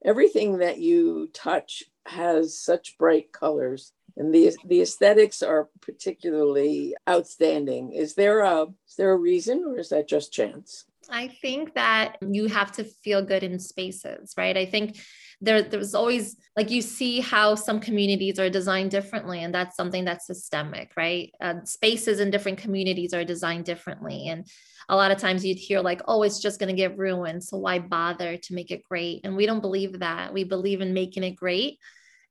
Everything 0.05 0.57
that 0.57 0.79
you 0.79 1.29
touch 1.33 1.83
has 2.05 2.59
such 2.59 2.97
bright 2.97 3.31
colors. 3.31 3.93
and 4.17 4.33
the 4.33 4.55
the 4.65 4.81
aesthetics 4.81 5.41
are 5.41 5.69
particularly 5.81 6.95
outstanding. 7.07 7.93
Is 7.93 8.15
there 8.15 8.41
a 8.41 8.63
is 8.87 8.95
there 8.97 9.11
a 9.11 9.17
reason, 9.17 9.63
or 9.65 9.79
is 9.79 9.89
that 9.89 10.07
just 10.07 10.33
chance? 10.33 10.85
I 11.09 11.27
think 11.27 11.73
that 11.75 12.17
you 12.21 12.47
have 12.47 12.71
to 12.73 12.83
feel 12.83 13.21
good 13.21 13.43
in 13.43 13.59
spaces, 13.59 14.33
right? 14.37 14.55
I 14.55 14.65
think 14.65 14.97
there 15.41 15.61
there's 15.61 15.93
always 15.93 16.37
like 16.55 16.71
you 16.71 16.81
see 16.81 17.19
how 17.19 17.55
some 17.55 17.79
communities 17.79 18.39
are 18.39 18.49
designed 18.49 18.91
differently 18.91 19.43
and 19.43 19.53
that's 19.53 19.75
something 19.75 20.05
that's 20.05 20.27
systemic 20.27 20.91
right? 20.95 21.31
Uh, 21.41 21.55
spaces 21.65 22.19
in 22.19 22.31
different 22.31 22.57
communities 22.57 23.13
are 23.13 23.25
designed 23.25 23.65
differently 23.65 24.29
and 24.29 24.47
a 24.89 24.95
lot 24.95 25.11
of 25.11 25.17
times 25.17 25.43
you'd 25.43 25.57
hear 25.57 25.81
like 25.81 26.01
oh 26.07 26.23
it's 26.23 26.39
just 26.39 26.59
going 26.59 26.73
to 26.73 26.81
get 26.81 26.97
ruined 26.97 27.43
so 27.43 27.57
why 27.57 27.79
bother 27.79 28.37
to 28.37 28.53
make 28.53 28.71
it 28.71 28.83
great? 28.83 29.21
And 29.23 29.35
we 29.35 29.45
don't 29.45 29.61
believe 29.61 29.99
that. 29.99 30.33
We 30.33 30.45
believe 30.45 30.81
in 30.81 30.93
making 30.93 31.23
it 31.23 31.35
great 31.35 31.77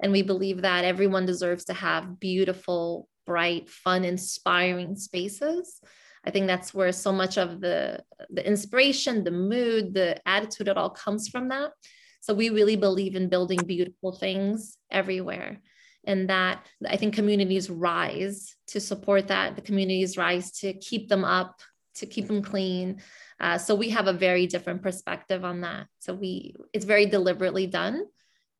and 0.00 0.10
we 0.10 0.22
believe 0.22 0.62
that 0.62 0.84
everyone 0.84 1.26
deserves 1.26 1.66
to 1.66 1.74
have 1.74 2.18
beautiful 2.18 3.08
bright 3.26 3.68
fun 3.68 4.04
inspiring 4.04 4.96
spaces 4.96 5.80
I 6.24 6.30
think 6.30 6.46
that's 6.46 6.72
where 6.72 6.92
so 6.92 7.12
much 7.12 7.36
of 7.36 7.60
the 7.60 8.02
the 8.30 8.46
inspiration, 8.46 9.24
the 9.24 9.30
mood, 9.30 9.94
the 9.94 10.20
attitude, 10.26 10.68
it 10.68 10.76
all 10.76 10.90
comes 10.90 11.28
from 11.28 11.48
that. 11.48 11.72
So 12.20 12.34
we 12.34 12.50
really 12.50 12.76
believe 12.76 13.16
in 13.16 13.28
building 13.28 13.58
beautiful 13.66 14.12
things 14.12 14.78
everywhere. 14.90 15.60
And 16.04 16.30
that 16.30 16.64
I 16.88 16.96
think 16.96 17.14
communities 17.14 17.68
rise 17.68 18.54
to 18.68 18.80
support 18.80 19.28
that. 19.28 19.56
The 19.56 19.62
communities 19.62 20.16
rise 20.16 20.52
to 20.60 20.72
keep 20.74 21.08
them 21.08 21.24
up, 21.24 21.60
to 21.96 22.06
keep 22.06 22.28
them 22.28 22.42
clean. 22.42 23.02
Uh, 23.40 23.58
so 23.58 23.74
we 23.74 23.90
have 23.90 24.06
a 24.06 24.12
very 24.12 24.46
different 24.46 24.82
perspective 24.82 25.44
on 25.44 25.62
that. 25.62 25.86
So 25.98 26.14
we, 26.14 26.54
it's 26.72 26.84
very 26.84 27.06
deliberately 27.06 27.66
done. 27.66 28.04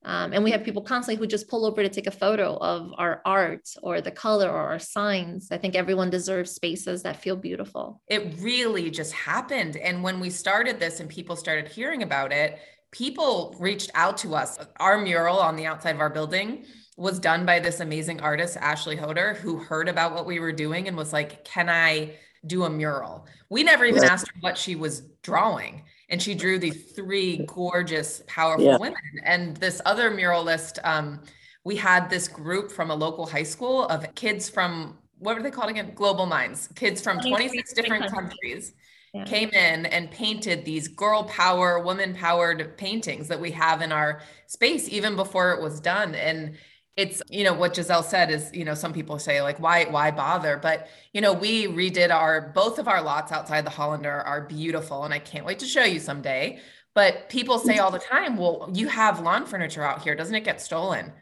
Um, 0.04 0.32
and 0.32 0.42
we 0.42 0.50
have 0.50 0.64
people 0.64 0.82
constantly 0.82 1.20
who 1.20 1.26
just 1.28 1.48
pull 1.48 1.64
over 1.64 1.82
to 1.82 1.88
take 1.88 2.06
a 2.06 2.12
photo 2.12 2.56
of 2.56 2.92
our 2.98 3.22
art 3.24 3.68
or 3.82 4.00
the 4.00 4.10
color 4.10 4.48
or 4.48 4.60
our 4.60 4.78
signs. 4.78 5.48
I 5.50 5.58
think 5.58 5.76
everyone 5.76 6.10
deserves 6.10 6.52
spaces 6.52 7.02
that 7.04 7.22
feel 7.22 7.36
beautiful. 7.36 8.00
It 8.08 8.34
really 8.40 8.90
just 8.90 9.12
happened. 9.12 9.76
And 9.76 10.02
when 10.02 10.18
we 10.18 10.30
started 10.30 10.80
this 10.80 11.00
and 11.00 11.08
people 11.08 11.36
started 11.36 11.68
hearing 11.68 12.02
about 12.02 12.32
it, 12.32 12.58
people 12.90 13.56
reached 13.58 13.90
out 13.94 14.16
to 14.18 14.34
us. 14.34 14.58
Our 14.80 14.98
mural 14.98 15.38
on 15.38 15.56
the 15.56 15.66
outside 15.66 15.94
of 15.94 16.00
our 16.00 16.10
building 16.10 16.64
was 16.96 17.18
done 17.18 17.46
by 17.46 17.58
this 17.58 17.80
amazing 17.80 18.20
artist, 18.20 18.56
Ashley 18.58 18.96
Hoder, 18.96 19.34
who 19.34 19.56
heard 19.56 19.88
about 19.88 20.14
what 20.14 20.26
we 20.26 20.40
were 20.40 20.52
doing 20.52 20.88
and 20.88 20.96
was 20.96 21.12
like, 21.12 21.44
Can 21.44 21.68
I 21.68 22.14
do 22.46 22.64
a 22.64 22.70
mural? 22.70 23.26
We 23.48 23.62
never 23.62 23.84
even 23.84 24.04
asked 24.04 24.28
her 24.28 24.34
what 24.40 24.56
she 24.58 24.76
was 24.76 25.02
drawing. 25.22 25.82
And 26.08 26.20
she 26.20 26.34
drew 26.34 26.58
these 26.58 26.92
three 26.92 27.44
gorgeous, 27.46 28.22
powerful 28.26 28.66
yeah. 28.66 28.76
women. 28.78 29.00
And 29.24 29.56
this 29.56 29.80
other 29.86 30.10
muralist, 30.10 30.78
um, 30.84 31.22
we 31.64 31.76
had 31.76 32.10
this 32.10 32.28
group 32.28 32.70
from 32.70 32.90
a 32.90 32.94
local 32.94 33.26
high 33.26 33.42
school 33.44 33.86
of 33.86 34.14
kids 34.14 34.48
from 34.50 34.98
what 35.22 35.36
were 35.36 35.42
they 35.42 35.52
called 35.52 35.70
again? 35.70 35.92
Global 35.94 36.26
Minds, 36.26 36.68
kids 36.74 37.00
from 37.00 37.20
26 37.20 37.72
different 37.74 38.10
countries 38.10 38.74
yeah. 39.14 39.24
came 39.24 39.50
in 39.50 39.86
and 39.86 40.10
painted 40.10 40.64
these 40.64 40.88
girl 40.88 41.24
power, 41.24 41.78
woman 41.78 42.12
powered 42.12 42.76
paintings 42.76 43.28
that 43.28 43.40
we 43.40 43.52
have 43.52 43.82
in 43.82 43.92
our 43.92 44.20
space 44.48 44.88
even 44.88 45.14
before 45.14 45.52
it 45.52 45.62
was 45.62 45.80
done. 45.80 46.16
And 46.16 46.56
it's 46.96 47.22
you 47.30 47.44
know 47.44 47.54
what 47.54 47.74
Giselle 47.74 48.02
said 48.02 48.30
is 48.30 48.50
you 48.52 48.64
know 48.64 48.74
some 48.74 48.92
people 48.92 49.18
say 49.18 49.40
like 49.40 49.58
why 49.58 49.84
why 49.84 50.10
bother? 50.10 50.58
But 50.58 50.88
you 51.12 51.20
know 51.20 51.32
we 51.32 51.66
redid 51.66 52.10
our 52.10 52.52
both 52.54 52.78
of 52.78 52.88
our 52.88 53.02
lots 53.02 53.32
outside 53.32 53.64
the 53.64 53.70
Hollander 53.70 54.20
are 54.20 54.42
beautiful 54.42 55.04
and 55.04 55.14
I 55.14 55.18
can't 55.18 55.46
wait 55.46 55.58
to 55.60 55.66
show 55.66 55.84
you 55.84 56.00
someday. 56.00 56.60
But 56.94 57.30
people 57.30 57.58
say 57.58 57.78
all 57.78 57.90
the 57.90 57.98
time 57.98 58.36
well 58.36 58.70
you 58.74 58.88
have 58.88 59.20
lawn 59.20 59.46
furniture 59.46 59.82
out 59.82 60.02
here. 60.02 60.14
Doesn't 60.14 60.34
it 60.34 60.44
get 60.44 60.60
stolen? 60.60 61.12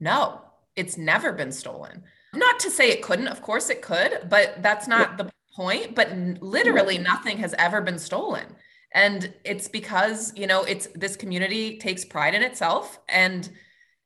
No 0.00 0.42
it's 0.76 0.96
never 0.96 1.32
been 1.32 1.52
stolen. 1.52 2.02
Not 2.32 2.60
to 2.60 2.70
say 2.70 2.90
it 2.90 3.02
couldn't 3.02 3.28
of 3.28 3.42
course 3.42 3.70
it 3.70 3.82
could 3.82 4.28
but 4.28 4.62
that's 4.62 4.88
not 4.88 5.16
the 5.16 5.30
point, 5.54 5.94
but 5.94 6.16
literally 6.40 6.98
nothing 6.98 7.38
has 7.38 7.54
ever 7.58 7.80
been 7.80 7.98
stolen. 7.98 8.46
And 8.92 9.32
it's 9.44 9.68
because, 9.68 10.32
you 10.36 10.46
know, 10.46 10.64
it's 10.64 10.88
this 10.94 11.16
community 11.16 11.78
takes 11.78 12.04
pride 12.04 12.34
in 12.34 12.42
itself 12.42 12.98
and 13.08 13.48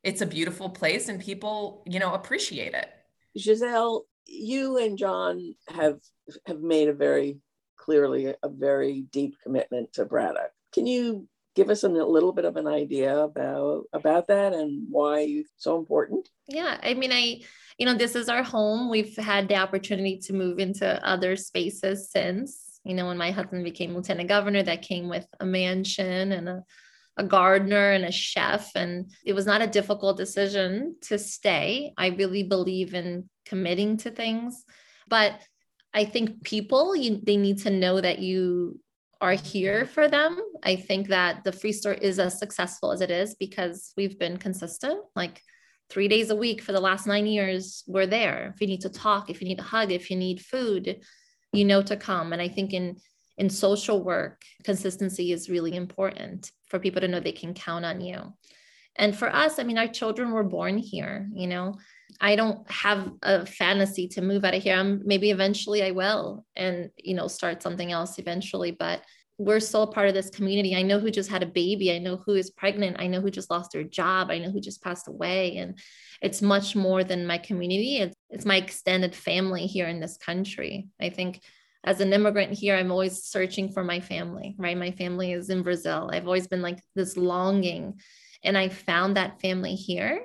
it's 0.05 0.21
a 0.21 0.27
beautiful 0.27 0.69
place 0.69 1.09
and 1.09 1.21
people, 1.21 1.83
you 1.87 1.99
know, 1.99 2.13
appreciate 2.13 2.75
it. 2.75 2.89
Giselle, 3.37 4.05
you 4.27 4.79
and 4.79 4.97
John 4.97 5.55
have 5.69 5.99
have 6.47 6.61
made 6.61 6.89
a 6.89 6.93
very 6.93 7.39
clearly 7.77 8.27
a 8.27 8.49
very 8.49 9.03
deep 9.13 9.37
commitment 9.43 9.93
to 9.95 10.05
Braddock. 10.05 10.53
Can 10.73 10.87
you 10.87 11.27
give 11.57 11.71
us 11.71 11.85
a 11.85 11.89
little 11.89 12.33
bit 12.33 12.45
of 12.45 12.57
an 12.57 12.67
idea 12.67 13.19
about 13.19 13.85
about 13.93 14.29
that 14.29 14.53
and 14.53 14.87
why 14.91 15.21
it's 15.21 15.51
so 15.57 15.79
important? 15.79 16.29
Yeah, 16.47 16.79
I 16.83 16.95
mean, 16.95 17.13
I 17.13 17.41
you 17.79 17.87
know, 17.87 17.95
this 17.95 18.15
is 18.15 18.29
our 18.29 18.43
home. 18.43 18.91
We've 18.91 19.17
had 19.17 19.49
the 19.49 19.57
opportunity 19.57 20.19
to 20.19 20.33
move 20.33 20.59
into 20.59 21.05
other 21.07 21.35
spaces 21.35 22.11
since, 22.11 22.79
you 22.85 22.95
know, 22.95 23.07
when 23.07 23.19
my 23.19 23.33
husband 23.33 23.65
became 23.65 23.95
lieutenant 23.95 24.29
governor, 24.29 24.63
that 24.63 24.83
came 24.83 25.09
with 25.09 25.27
a 25.41 25.47
mansion 25.47 26.33
and 26.33 26.49
a, 26.49 26.65
a 27.17 27.25
gardener 27.25 27.93
and 27.93 28.05
a 28.05 28.13
chef. 28.13 28.73
And 28.75 29.11
it 29.25 29.35
was 29.35 29.47
not 29.47 29.63
a 29.63 29.67
difficult 29.67 30.17
decision 30.17 30.97
to 31.03 31.19
stay. 31.19 31.93
I 31.97 32.09
really 32.09 32.43
believe 32.43 32.95
in 32.95 33.29
committing 33.47 33.97
to 33.99 34.11
things. 34.11 34.65
But 35.09 35.39
I 35.93 36.05
think 36.05 36.43
people, 36.43 36.97
you, 36.97 37.21
they 37.23 37.37
need 37.37 37.59
to 37.61 37.71
know 37.71 38.01
that 38.01 38.19
you 38.19 38.81
are 39.21 39.35
here 39.35 39.87
for 39.87 40.09
them. 40.09 40.41
I 40.63 40.77
think 40.77 41.09
that 41.09 41.45
the 41.45 41.53
free 41.53 41.73
store 41.73 41.95
is 41.95 42.19
as 42.19 42.39
successful 42.39 42.93
as 42.93 43.01
it 43.01 43.11
is 43.11 43.37
because 43.37 43.93
we've 43.97 44.19
been 44.19 44.37
consistent. 44.37 45.01
Like 45.15 45.41
three 45.89 46.09
days 46.09 46.31
a 46.31 46.37
week 46.37 46.63
for 46.63 46.73
the 46.73 46.81
last 46.81 47.07
nine 47.07 47.27
years, 47.27 47.85
we're 47.87 48.07
there. 48.07 48.53
If 48.55 48.61
you 48.61 48.67
need 48.67 48.81
to 48.81 48.89
talk, 48.89 49.31
if 49.31 49.41
you 49.41 49.49
need 49.49 49.61
a 49.61 49.63
hug, 49.63 49.93
if 49.93 50.11
you 50.11 50.17
need 50.17 50.41
food, 50.41 51.01
you 51.53 51.65
know 51.65 51.83
to 51.83 51.97
come. 51.97 52.33
And 52.33 52.43
I 52.43 52.49
think 52.49 52.73
in 52.73 52.97
in 53.37 53.51
social 53.51 54.03
work, 54.03 54.43
consistency 54.63 55.33
is 55.33 55.51
really 55.51 55.75
important 55.75 56.51
for 56.69 56.79
people 56.79 57.01
to 57.01 57.09
know 57.09 57.21
they 57.21 57.33
can 57.33 57.55
count 57.55 57.85
on 57.85 58.01
you. 58.01 58.33
And 58.97 59.17
for 59.17 59.35
us, 59.35 59.59
I 59.59 59.65
mean, 59.65 59.79
our 59.79 59.89
children 59.89 60.31
were 60.31 60.45
born 60.45 60.79
here, 60.79 61.29
you 61.33 61.49
know. 61.49 61.75
I 62.21 62.37
don't 62.37 62.71
have 62.71 63.11
a 63.23 63.45
fantasy 63.45 64.07
to 64.09 64.23
move 64.23 64.45
out 64.45 64.55
of 64.55 64.63
here. 64.63 64.77
I'm, 64.77 65.03
maybe 65.05 65.31
eventually 65.31 65.83
I 65.83 65.91
will 65.91 66.45
and, 66.55 66.91
you 66.97 67.15
know, 67.15 67.27
start 67.27 67.63
something 67.63 67.91
else 67.91 68.19
eventually. 68.19 68.71
But 68.71 69.03
we're 69.37 69.59
still 69.59 69.89
part 69.89 70.07
of 70.07 70.15
this 70.15 70.31
community. 70.31 70.77
I 70.77 70.83
know 70.83 71.01
who 71.01 71.11
just 71.11 71.29
had 71.29 71.43
a 71.43 71.47
baby. 71.47 71.93
I 71.93 71.99
know 71.99 72.19
who 72.25 72.35
is 72.35 72.51
pregnant. 72.51 73.01
I 73.01 73.09
know 73.09 73.21
who 73.21 73.33
just 73.33 73.51
lost 73.51 73.73
their 73.73 73.83
job. 73.83 74.31
I 74.31 74.39
know 74.39 74.51
who 74.51 74.61
just 74.61 74.81
passed 74.81 75.09
away. 75.09 75.57
And 75.57 75.77
it's 76.23 76.41
much 76.41 76.77
more 76.77 77.03
than 77.03 77.27
my 77.27 77.39
community. 77.39 77.97
It's, 77.99 78.15
it's 78.31 78.45
my 78.45 78.57
extended 78.57 79.13
family 79.13 79.67
here 79.67 79.89
in 79.89 79.99
this 79.99 80.17
country. 80.19 80.87
I 81.01 81.11
think 81.11 81.41
as 81.85 82.01
an 82.01 82.13
immigrant 82.13 82.53
here, 82.53 82.75
I'm 82.75 82.91
always 82.91 83.25
searching 83.25 83.71
for 83.71 83.85
my 83.85 84.01
family, 84.01 84.55
right? 84.59 84.77
My 84.77 84.91
family 84.91 85.33
is 85.33 85.51
in 85.51 85.63
Brazil. 85.63 86.11
I've 86.13 86.27
always 86.27 86.49
been 86.49 86.63
like 86.63 86.81
this 86.95 87.17
longing. 87.17 88.01
And 88.43 88.57
I 88.57 88.69
found 88.69 89.17
that 89.17 89.41
family 89.41 89.75
here. 89.75 90.23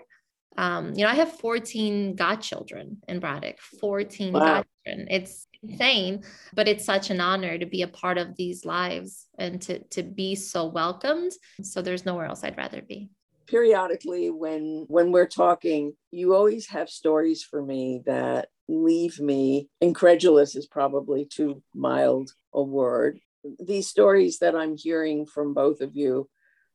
Um, 0.58 0.94
you 0.96 1.04
know, 1.04 1.10
I 1.10 1.16
have 1.16 1.40
14 1.40 2.16
godchildren 2.16 2.98
in 3.08 3.20
Braddock, 3.20 3.60
14 3.60 4.34
wow. 4.34 4.40
godchildren. 4.40 5.08
It's 5.10 5.48
insane 5.62 6.24
but 6.54 6.68
it's 6.68 6.86
such 6.86 7.10
an 7.10 7.20
honor 7.20 7.58
to 7.58 7.66
be 7.66 7.82
a 7.82 7.88
part 7.88 8.18
of 8.18 8.36
these 8.38 8.64
lives 8.66 9.28
and 9.38 9.62
to 9.62 9.80
to 9.90 10.04
be 10.04 10.36
so 10.36 10.66
welcomed 10.66 11.32
so 11.62 11.82
there's 11.82 12.06
nowhere 12.06 12.26
else 12.26 12.44
i'd 12.44 12.58
rather 12.58 12.82
be 12.82 13.10
periodically 13.46 14.30
when 14.30 14.86
when 14.88 15.12
we're 15.12 15.28
talking 15.28 15.94
you 16.12 16.34
always 16.34 16.68
have 16.68 16.90
stories 16.90 17.44
for 17.44 17.62
me 17.62 18.02
that 18.06 18.48
leave 18.70 19.20
me 19.20 19.68
incredulous 19.82 20.56
is 20.56 20.68
probably 20.68 21.26
too 21.26 21.62
mild 21.74 22.32
a 22.54 22.62
word 22.62 23.20
these 23.60 23.88
stories 23.88 24.40
that 24.40 24.56
i'm 24.56 24.78
hearing 24.78 25.26
from 25.26 25.54
both 25.54 25.82
of 25.82 25.96
you 25.96 26.30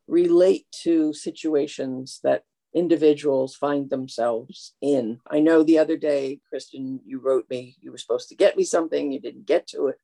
relate 0.09 0.67
to 0.73 1.13
situations 1.13 2.21
that 2.23 2.43
individuals 2.75 3.55
find 3.55 3.89
themselves 3.89 4.75
in. 4.83 5.21
I 5.31 5.41
know 5.41 5.63
the 5.63 5.79
other 5.79 5.97
day, 5.97 6.41
Kristen, 6.49 7.01
you 7.07 7.21
wrote 7.21 7.47
me, 7.49 7.77
you 7.81 7.93
were 7.93 7.99
supposed 7.99 8.29
to 8.31 8.37
get 8.37 8.57
me 8.57 8.65
something, 8.65 9.13
you 9.13 9.21
didn't 9.21 9.47
get 9.47 9.67
to 9.69 9.87
it. 9.87 9.97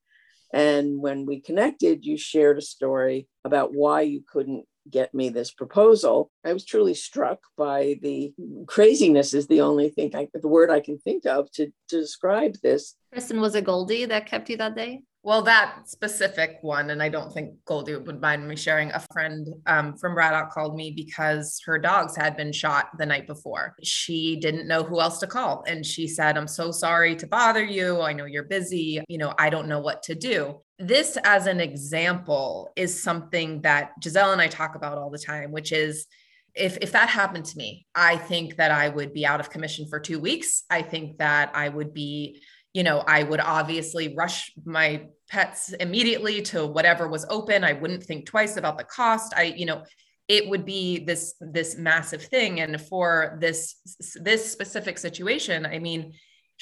And 0.53 1.01
when 1.01 1.25
we 1.25 1.41
connected, 1.41 2.05
you 2.05 2.17
shared 2.17 2.57
a 2.57 2.61
story 2.61 3.27
about 3.45 3.73
why 3.73 4.01
you 4.01 4.23
couldn't 4.27 4.65
get 4.91 5.13
me 5.13 5.29
this 5.29 5.51
proposal. 5.51 6.29
I 6.45 6.53
was 6.53 6.65
truly 6.65 6.93
struck 6.93 7.39
by 7.57 7.99
the 8.01 8.33
craziness 8.67 9.33
is 9.33 9.47
the 9.47 9.61
only 9.61 9.89
thing 9.89 10.15
I, 10.15 10.27
the 10.33 10.47
word 10.47 10.69
I 10.69 10.79
can 10.79 10.97
think 10.99 11.25
of 11.25 11.51
to, 11.53 11.67
to 11.89 11.99
describe 11.99 12.55
this. 12.61 12.95
Kristen, 13.11 13.41
was 13.41 13.55
it 13.55 13.65
Goldie 13.65 14.05
that 14.05 14.25
kept 14.25 14.49
you 14.49 14.57
that 14.57 14.75
day? 14.75 15.01
Well, 15.23 15.43
that 15.43 15.87
specific 15.87 16.57
one, 16.61 16.89
and 16.89 17.01
I 17.01 17.07
don't 17.07 17.31
think 17.31 17.53
Goldie 17.65 17.95
would 17.95 18.19
mind 18.19 18.47
me 18.47 18.55
sharing. 18.55 18.91
A 18.91 19.05
friend 19.13 19.47
um, 19.67 19.95
from 19.95 20.15
Braddock 20.15 20.49
called 20.49 20.75
me 20.75 20.91
because 20.95 21.61
her 21.63 21.77
dogs 21.77 22.15
had 22.15 22.35
been 22.35 22.51
shot 22.51 22.89
the 22.97 23.05
night 23.05 23.27
before. 23.27 23.75
She 23.83 24.37
didn't 24.37 24.67
know 24.67 24.81
who 24.81 24.99
else 24.99 25.19
to 25.19 25.27
call. 25.27 25.63
And 25.67 25.85
she 25.85 26.07
said, 26.07 26.37
I'm 26.37 26.47
so 26.47 26.71
sorry 26.71 27.15
to 27.17 27.27
bother 27.27 27.63
you. 27.63 28.01
I 28.01 28.13
know 28.13 28.25
you're 28.25 28.45
busy. 28.45 29.03
You 29.07 29.19
know, 29.19 29.35
I 29.37 29.51
don't 29.51 29.67
know 29.67 29.79
what 29.79 30.01
to 30.03 30.15
do. 30.15 30.59
This, 30.81 31.17
as 31.23 31.47
an 31.47 31.59
example, 31.59 32.71
is 32.75 33.03
something 33.03 33.61
that 33.61 33.91
Giselle 34.03 34.31
and 34.31 34.41
I 34.41 34.47
talk 34.47 34.75
about 34.75 34.97
all 34.97 35.09
the 35.09 35.19
time, 35.19 35.51
which 35.51 35.71
is 35.71 36.07
if 36.55 36.77
if 36.81 36.91
that 36.91 37.09
happened 37.09 37.45
to 37.45 37.57
me 37.57 37.85
i 37.95 38.17
think 38.17 38.57
that 38.57 38.71
i 38.71 38.89
would 38.89 39.13
be 39.13 39.25
out 39.25 39.39
of 39.39 39.49
commission 39.49 39.87
for 39.87 39.99
2 39.99 40.19
weeks. 40.19 40.63
I 40.69 40.81
think 40.81 41.17
that 41.19 41.51
i 41.55 41.69
would 41.69 41.93
be 41.93 42.41
you 42.73 42.83
know 42.83 42.99
i 43.07 43.23
would 43.23 43.39
obviously 43.39 44.13
rush 44.15 44.51
my 44.65 45.07
pets 45.29 45.71
immediately 45.73 46.41
to 46.41 46.65
whatever 46.65 47.07
was 47.07 47.25
open. 47.29 47.63
I 47.63 47.73
wouldn't 47.73 48.03
think 48.03 48.25
twice 48.25 48.57
about 48.57 48.77
the 48.77 48.83
cost. 48.83 49.33
I 49.35 49.43
you 49.43 49.65
know 49.65 49.83
it 50.27 50.47
would 50.49 50.65
be 50.65 51.05
this 51.05 51.35
this 51.39 51.77
massive 51.77 52.23
thing. 52.23 52.59
And 52.59 52.79
for 52.81 53.37
this 53.39 53.75
this 54.15 54.51
specific 54.51 54.97
situation 54.97 55.65
i 55.65 55.79
mean 55.79 56.13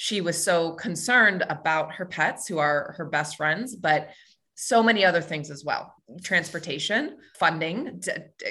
she 0.02 0.22
was 0.22 0.42
so 0.42 0.72
concerned 0.72 1.44
about 1.50 1.92
her 1.92 2.06
pets 2.06 2.48
who 2.48 2.56
are 2.56 2.94
her 2.96 3.04
best 3.04 3.36
friends 3.36 3.76
but 3.76 4.08
so 4.54 4.82
many 4.82 5.06
other 5.06 5.22
things 5.22 5.50
as 5.50 5.64
well. 5.64 5.94
Transportation 6.22 7.16
funding 7.38 8.02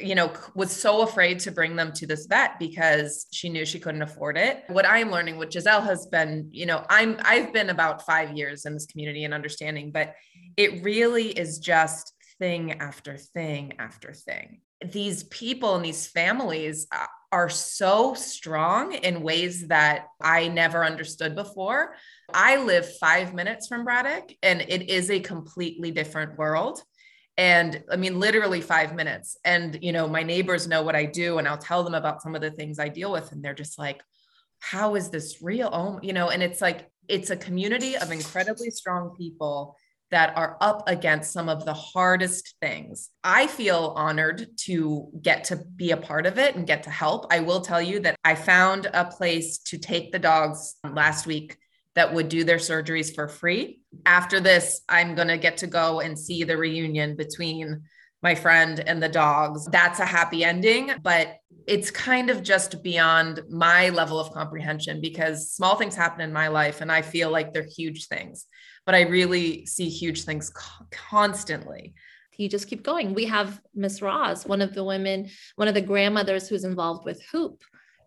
you 0.02 0.16
know 0.16 0.32
was 0.56 0.72
so 0.72 1.02
afraid 1.02 1.40
to 1.40 1.52
bring 1.52 1.76
them 1.76 1.92
to 1.94 2.06
this 2.06 2.28
vet 2.28 2.60
because 2.60 3.26
she 3.32 3.50
knew 3.50 3.66
she 3.66 3.80
couldn't 3.80 4.04
afford 4.04 4.38
it. 4.38 4.64
What 4.68 4.86
i 4.86 5.00
am 5.00 5.12
learning 5.12 5.38
what 5.38 5.52
giselle 5.52 5.82
has 5.82 6.06
been 6.08 6.50
you 6.52 6.68
know 6.68 6.86
i'm 6.90 7.18
i've 7.24 7.52
been 7.52 7.70
about 7.70 8.06
five 8.06 8.36
years 8.38 8.66
in 8.66 8.74
this 8.74 8.86
community 8.86 9.24
and 9.24 9.34
understanding 9.34 9.92
but 9.92 10.16
it 10.58 10.84
really 10.84 11.28
is 11.30 11.60
just 11.60 12.14
thing 12.40 12.74
after 12.80 13.18
thing 13.18 13.74
after 13.78 14.14
thing. 14.14 14.62
These 14.84 15.24
people 15.26 15.76
and 15.76 15.86
these 15.86 16.08
families 16.08 16.88
uh, 16.92 17.06
are 17.32 17.50
so 17.50 18.13
strong 18.13 18.94
in 18.94 19.22
ways 19.22 19.68
that 19.68 20.08
I 20.22 20.48
never 20.48 20.84
understood 20.84 21.36
before. 21.36 21.96
I 22.34 22.58
live 22.58 22.98
five 22.98 23.34
minutes 23.34 23.68
from 23.68 23.84
Braddock, 23.84 24.32
and 24.42 24.62
it 24.62 24.89
is 24.89 25.12
a 25.12 25.20
completely 25.20 25.92
different 25.92 26.38
world. 26.38 26.82
And 27.38 27.84
I 27.92 27.96
mean, 27.96 28.20
literally 28.20 28.62
five 28.62 28.96
minutes. 28.96 29.38
And, 29.46 29.78
you 29.82 29.92
know, 29.92 30.08
my 30.08 30.24
neighbors 30.24 30.68
know 30.68 30.82
what 30.82 30.96
I 30.96 31.06
do, 31.06 31.38
and 31.38 31.48
I'll 31.48 31.58
tell 31.58 31.84
them 31.84 31.94
about 31.94 32.22
some 32.22 32.36
of 32.36 32.42
the 32.42 32.52
things 32.52 32.80
I 32.80 32.89
deal 32.89 33.12
with. 33.12 33.32
And 33.32 33.44
they're 33.44 33.54
just 33.54 33.80
like, 33.80 34.02
how 34.60 34.96
is 34.96 35.10
this 35.10 35.42
real? 35.42 35.70
Oh, 35.72 36.00
you 36.02 36.13
know, 36.13 36.30
and 36.30 36.44
it's 36.44 36.62
like, 36.62 36.89
it's 37.08 37.30
a 37.30 37.38
community 37.38 37.96
of 37.96 38.12
incredibly 38.12 38.70
strong 38.70 39.15
people 39.15 39.78
that 40.12 40.36
are 40.36 40.58
up 40.60 40.84
against 40.88 41.32
some 41.32 41.50
of 41.50 41.65
the 41.65 41.74
hardest 41.74 42.56
things. 42.62 43.10
I 43.24 43.48
feel 43.48 43.93
honored 43.95 44.48
to 44.65 45.10
get 45.22 45.45
to 45.45 45.58
be 45.76 45.91
a 45.91 45.98
part 45.98 46.26
of 46.26 46.38
it 46.39 46.56
and 46.56 46.65
get 46.65 46.84
to 46.84 46.89
help. 46.89 47.28
I 47.32 47.41
will 47.41 47.62
tell 47.62 47.82
you 47.82 48.00
that 48.02 48.15
I 48.24 48.36
found 48.36 48.88
a 48.93 49.06
place 49.06 49.60
to 49.60 49.78
take 49.78 50.12
the 50.12 50.19
dogs 50.19 50.76
last 50.84 51.28
week 51.28 51.58
that 51.95 52.13
would 52.13 52.30
do 52.30 52.43
their 52.43 52.58
surgeries 52.58 53.13
for 53.13 53.28
free. 53.28 53.82
After 54.06 54.39
this, 54.39 54.82
I'm 54.88 55.15
going 55.15 55.28
to 55.28 55.38
get 55.38 55.58
to 55.58 55.67
go 55.67 56.00
and 56.00 56.17
see 56.17 56.43
the 56.43 56.58
reunion 56.58 57.15
between 57.15 57.84
my 58.22 58.36
friend 58.36 58.80
and 58.80 59.02
the 59.02 59.10
dogs. 59.10 59.65
That's 59.65 60.00
a 60.00 60.06
happy 60.06 60.43
ending, 60.43 60.91
but 61.02 61.38
it's 61.67 61.91
kind 61.91 62.30
of 62.30 62.43
just 62.43 62.84
beyond 62.84 63.41
my 63.50 63.89
level 63.89 64.19
of 64.19 64.32
comprehension 64.32 65.02
because 65.02 65.52
small 65.52 65.76
things 65.76 65.95
happen 65.95 66.22
in 66.22 66.34
my 66.34 66.48
life 66.48 66.82
and 66.82 66.91
I 66.91 67.02
feel 67.02 67.32
like 67.32 67.54
they're 67.54 67.63
huge 67.63 68.08
things 68.08 68.45
but 68.89 68.95
I 68.95 69.02
really 69.02 69.67
see 69.67 69.88
huge 69.88 70.23
things 70.23 70.49
co- 70.49 70.84
constantly. 70.89 71.93
You 72.38 72.49
just 72.49 72.67
keep 72.67 72.82
going. 72.82 73.13
We 73.13 73.25
have 73.25 73.62
Miss 73.75 74.02
Ross, 74.02 74.47
one 74.47 74.63
of 74.63 74.73
the 74.73 74.84
women, 74.84 75.30
one 75.58 75.67
of 75.67 75.75
the 75.75 75.82
grandmothers 75.82 76.49
who's 76.49 76.63
involved 76.63 77.06
with 77.06 77.21
Hoop. 77.32 77.62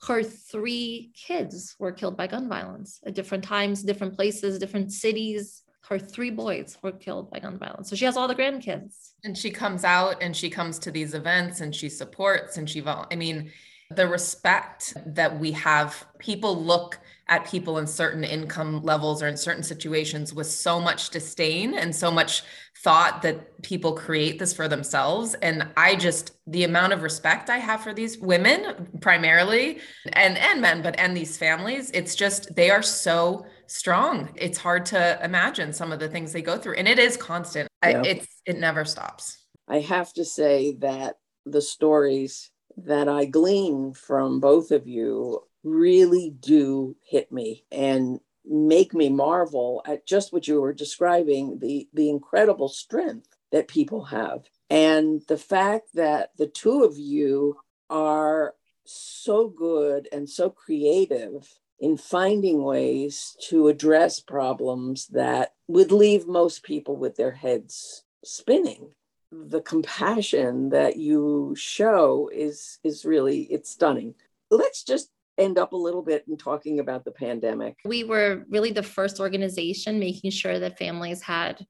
Her 0.09 0.25
three 0.25 1.13
kids 1.15 1.77
were 1.79 1.93
killed 1.93 2.17
by 2.17 2.27
gun 2.27 2.49
violence 2.49 2.99
at 3.07 3.15
different 3.15 3.45
times, 3.45 3.85
different 3.85 4.17
places, 4.17 4.59
different 4.59 4.91
cities. 4.91 5.63
Her 5.89 6.01
three 6.01 6.31
boys 6.31 6.77
were 6.83 6.91
killed 6.91 7.31
by 7.31 7.39
gun 7.39 7.61
violence. 7.61 7.89
So 7.89 7.95
she 7.95 8.05
has 8.07 8.17
all 8.17 8.27
the 8.27 8.35
grandkids. 8.35 9.13
And 9.23 9.39
she 9.39 9.53
comes 9.53 9.85
out 9.85 10.21
and 10.21 10.37
she 10.37 10.51
comes 10.51 10.81
to 10.81 10.91
these 10.91 11.15
events 11.15 11.61
and 11.61 11.73
she 11.73 11.89
supports 11.91 12.57
and 12.57 12.69
she, 12.69 12.83
I 12.85 13.15
mean, 13.15 13.53
the 13.95 14.09
respect 14.09 14.95
that 15.07 15.39
we 15.39 15.53
have, 15.53 16.05
people 16.19 16.61
look 16.61 16.99
at 17.33 17.47
people 17.47 17.79
in 17.79 17.87
certain 17.87 18.25
income 18.25 18.83
levels 18.83 19.23
or 19.23 19.27
in 19.27 19.39
certain 19.39 19.63
situations 19.63 20.35
with 20.35 20.47
so 20.47 20.79
much 20.79 21.09
disdain 21.09 21.73
and 21.73 21.97
so 21.97 22.11
much 22.11 22.43
thought 22.85 23.23
that 23.23 23.63
people 23.63 23.95
create 23.95 24.39
this 24.39 24.53
for 24.53 24.69
themselves. 24.69 25.35
And 25.41 25.67
i 25.77 25.97
just 25.97 26.33
the 26.47 26.65
amount 26.65 26.93
of 26.93 27.03
respect 27.03 27.49
i 27.49 27.59
have 27.59 27.81
for 27.83 27.95
these 27.95 28.19
women 28.19 28.89
primarily 29.01 29.79
and 30.13 30.37
and 30.37 30.61
men 30.61 30.83
but 30.83 30.99
and 30.99 31.17
these 31.17 31.39
families 31.39 31.91
it's 31.93 32.15
just 32.17 32.55
they 32.57 32.69
are 32.71 32.83
so 32.83 33.47
strong. 33.69 34.29
It's 34.37 34.59
hard 34.59 34.85
to 34.87 35.19
imagine 35.25 35.73
some 35.73 35.93
of 35.93 35.99
the 35.99 36.09
things 36.09 36.33
they 36.33 36.43
go 36.43 36.59
through 36.59 36.75
and 36.75 36.87
it 36.87 36.99
is 36.99 37.17
constant. 37.17 37.69
Yeah. 37.83 38.03
I, 38.05 38.09
it's 38.13 38.27
it 38.45 38.59
never 38.59 38.85
stops. 38.85 39.39
I 39.67 39.79
have 39.81 40.13
to 40.15 40.25
say 40.25 40.77
that 40.81 41.17
the 41.47 41.63
stories 41.63 42.51
that 42.77 43.07
i 43.09 43.25
glean 43.27 43.93
from 43.93 44.41
both 44.41 44.71
of 44.71 44.87
you 44.87 45.43
really 45.65 46.31
do 46.31 46.97
hit 47.03 47.31
me 47.31 47.65
and 47.71 48.21
make 48.45 48.93
me 48.93 49.09
marvel 49.09 49.83
at 49.87 50.07
just 50.07 50.33
what 50.33 50.49
you 50.49 50.61
were 50.61 50.73
describing 50.73 51.59
the 51.61 51.89
the 51.93 52.11
incredible 52.11 52.69
strength 52.69 53.37
that 53.53 53.69
people 53.69 54.05
have. 54.05 54.45
And 54.71 55.23
the 55.29 55.37
fact 55.37 55.95
that 55.95 56.31
the 56.39 56.47
two 56.47 56.83
of 56.83 56.99
you 56.99 57.61
are 57.91 58.55
so 58.85 59.49
good 59.49 60.09
and 60.11 60.29
so 60.29 60.51
creative 60.51 61.59
in 61.79 61.97
finding 61.97 62.63
ways 62.63 63.37
to 63.49 63.69
address 63.69 64.21
problems 64.21 65.09
that 65.09 65.53
would 65.69 65.93
leave 65.93 66.27
most 66.27 66.63
people 66.63 66.97
with 66.97 67.17
their 67.17 67.33
heads 67.33 68.05
spinning. 68.25 68.89
The 69.31 69.61
compassion 69.61 70.71
that 70.71 70.97
you 70.97 71.55
show 71.57 72.31
is 72.33 72.79
is 72.83 73.05
really 73.05 73.43
it's 73.43 73.71
stunning. 73.71 74.15
Let's 74.51 74.85
just 74.85 75.11
end 75.39 75.59
up 75.59 75.73
a 75.73 75.77
little 75.77 76.03
bit 76.03 76.25
in 76.29 76.37
talking 76.37 76.79
about 76.79 77.05
the 77.05 77.11
pandemic. 77.11 77.77
We 77.85 78.05
were 78.05 78.45
really 78.49 78.73
the 78.73 78.83
first 78.83 79.21
organization 79.21 79.99
making 79.99 80.31
sure 80.31 80.59
that 80.59 80.79
families 80.79 81.23
had 81.23 81.67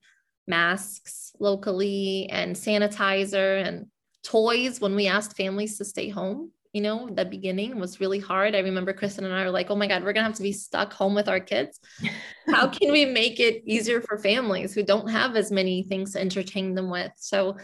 masks 0.47 1.33
locally 1.39 2.29
and 2.31 2.57
sanitizer 2.57 3.65
and 3.65 3.87
toys 4.25 4.81
when 4.81 4.95
we 4.95 5.07
asked 5.07 5.37
families 5.37 5.79
to 5.79 5.85
stay 5.85 6.09
home. 6.09 6.51
You 6.73 6.81
know, 6.81 7.09
the 7.13 7.27
beginning 7.27 7.79
was 7.79 8.01
really 8.01 8.19
hard. 8.19 8.55
I 8.55 8.61
remember 8.61 8.95
Kristen 8.95 9.27
and 9.27 9.35
I 9.35 9.45
were 9.45 9.51
like, 9.51 9.71
oh 9.71 9.77
my 9.77 9.87
God, 9.87 10.03
we're 10.03 10.15
going 10.15 10.25
to 10.25 10.31
have 10.31 10.37
to 10.37 10.43
be 10.43 10.53
stuck 10.53 10.93
home 10.93 11.15
with 11.15 11.29
our 11.29 11.41
kids. 11.41 11.79
How 12.47 12.67
can 12.67 12.91
we 12.91 13.05
make 13.05 13.41
it 13.41 13.63
easier 13.67 14.01
for 14.01 14.19
families 14.19 14.73
who 14.73 14.83
don't 14.83 15.09
have 15.09 15.37
as 15.37 15.53
many 15.53 15.83
things 15.83 16.13
to 16.13 16.21
entertain 16.21 16.75
them 16.75 16.89
with? 16.89 17.13
So 17.17 17.59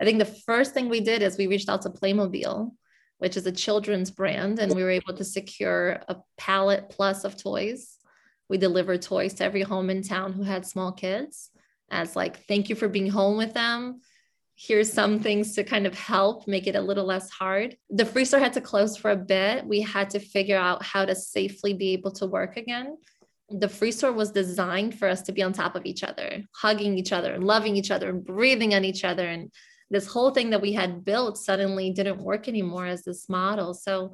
I 0.00 0.04
think 0.04 0.18
the 0.18 0.24
first 0.24 0.74
thing 0.74 0.88
we 0.88 1.00
did 1.00 1.22
is 1.22 1.38
we 1.38 1.46
reached 1.46 1.68
out 1.68 1.82
to 1.82 1.90
Playmobil 1.90 2.72
which 3.20 3.36
is 3.36 3.46
a 3.46 3.52
children's 3.52 4.10
brand, 4.10 4.58
and 4.58 4.74
we 4.74 4.82
were 4.82 4.90
able 4.90 5.14
to 5.14 5.24
secure 5.24 6.00
a 6.08 6.16
pallet 6.36 6.88
plus 6.90 7.24
of 7.24 7.36
toys. 7.36 7.98
We 8.48 8.58
delivered 8.58 9.02
toys 9.02 9.34
to 9.34 9.44
every 9.44 9.62
home 9.62 9.90
in 9.90 10.02
town 10.02 10.32
who 10.32 10.42
had 10.42 10.66
small 10.66 10.92
kids 10.92 11.50
as 11.90 12.16
like, 12.16 12.46
thank 12.46 12.68
you 12.68 12.74
for 12.74 12.88
being 12.88 13.08
home 13.08 13.36
with 13.36 13.52
them. 13.52 14.00
Here's 14.56 14.92
some 14.92 15.20
things 15.20 15.54
to 15.54 15.64
kind 15.64 15.86
of 15.86 15.94
help 15.94 16.48
make 16.48 16.66
it 16.66 16.76
a 16.76 16.80
little 16.80 17.04
less 17.04 17.30
hard. 17.30 17.76
The 17.90 18.04
free 18.04 18.24
store 18.24 18.40
had 18.40 18.54
to 18.54 18.60
close 18.60 18.96
for 18.96 19.10
a 19.10 19.16
bit. 19.16 19.66
We 19.66 19.80
had 19.80 20.10
to 20.10 20.18
figure 20.18 20.58
out 20.58 20.82
how 20.82 21.04
to 21.04 21.14
safely 21.14 21.74
be 21.74 21.92
able 21.92 22.12
to 22.12 22.26
work 22.26 22.56
again 22.56 22.96
the 23.50 23.68
free 23.68 23.92
store 23.92 24.12
was 24.12 24.30
designed 24.30 24.98
for 24.98 25.08
us 25.08 25.22
to 25.22 25.32
be 25.32 25.42
on 25.42 25.52
top 25.52 25.74
of 25.74 25.84
each 25.84 26.04
other, 26.04 26.44
hugging 26.54 26.96
each 26.96 27.12
other, 27.12 27.38
loving 27.38 27.76
each 27.76 27.90
other, 27.90 28.08
and 28.08 28.24
breathing 28.24 28.74
on 28.74 28.84
each 28.84 29.04
other, 29.04 29.26
and 29.26 29.50
this 29.90 30.06
whole 30.06 30.30
thing 30.30 30.50
that 30.50 30.62
we 30.62 30.72
had 30.72 31.04
built 31.04 31.36
suddenly 31.36 31.90
didn't 31.90 32.22
work 32.22 32.48
anymore 32.48 32.86
as 32.86 33.02
this 33.02 33.28
model. 33.28 33.74
So 33.74 34.12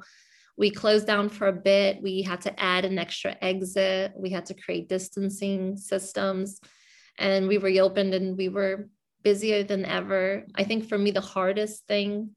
we 0.57 0.71
closed 0.71 1.05
down 1.05 1.29
for 1.29 1.47
a 1.47 1.53
bit. 1.53 2.01
We 2.01 2.23
had 2.23 2.41
to 2.41 2.59
add 2.59 2.83
an 2.83 2.97
extra 2.97 3.37
exit. 3.41 4.13
We 4.15 4.31
had 4.31 4.47
to 4.47 4.55
create 4.55 4.89
distancing 4.89 5.77
systems. 5.77 6.59
And 7.19 7.47
we 7.47 7.57
reopened 7.57 8.15
and 8.15 8.35
we 8.35 8.49
were 8.49 8.89
busier 9.23 9.63
than 9.63 9.85
ever. 9.85 10.45
I 10.55 10.63
think 10.63 10.89
for 10.89 10.97
me, 10.97 11.11
the 11.11 11.21
hardest 11.21 11.85
thing 11.87 12.31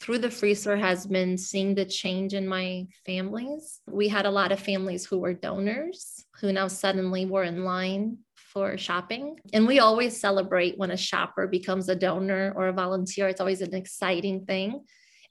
through 0.00 0.18
the 0.18 0.30
free 0.30 0.54
store 0.54 0.76
has 0.76 1.06
been 1.06 1.38
seeing 1.38 1.74
the 1.74 1.84
change 1.84 2.34
in 2.34 2.46
my 2.46 2.86
families. 3.06 3.80
We 3.86 4.08
had 4.08 4.26
a 4.26 4.30
lot 4.30 4.52
of 4.52 4.60
families 4.60 5.06
who 5.06 5.18
were 5.18 5.32
donors 5.32 6.26
who 6.40 6.52
now 6.52 6.68
suddenly 6.68 7.24
were 7.24 7.44
in 7.44 7.64
line 7.64 8.18
for 8.54 8.78
shopping. 8.78 9.36
And 9.52 9.66
we 9.66 9.80
always 9.80 10.18
celebrate 10.18 10.78
when 10.78 10.92
a 10.92 10.96
shopper 10.96 11.46
becomes 11.48 11.88
a 11.88 11.96
donor 11.96 12.52
or 12.56 12.68
a 12.68 12.72
volunteer. 12.72 13.28
It's 13.28 13.40
always 13.40 13.60
an 13.60 13.74
exciting 13.74 14.46
thing. 14.46 14.84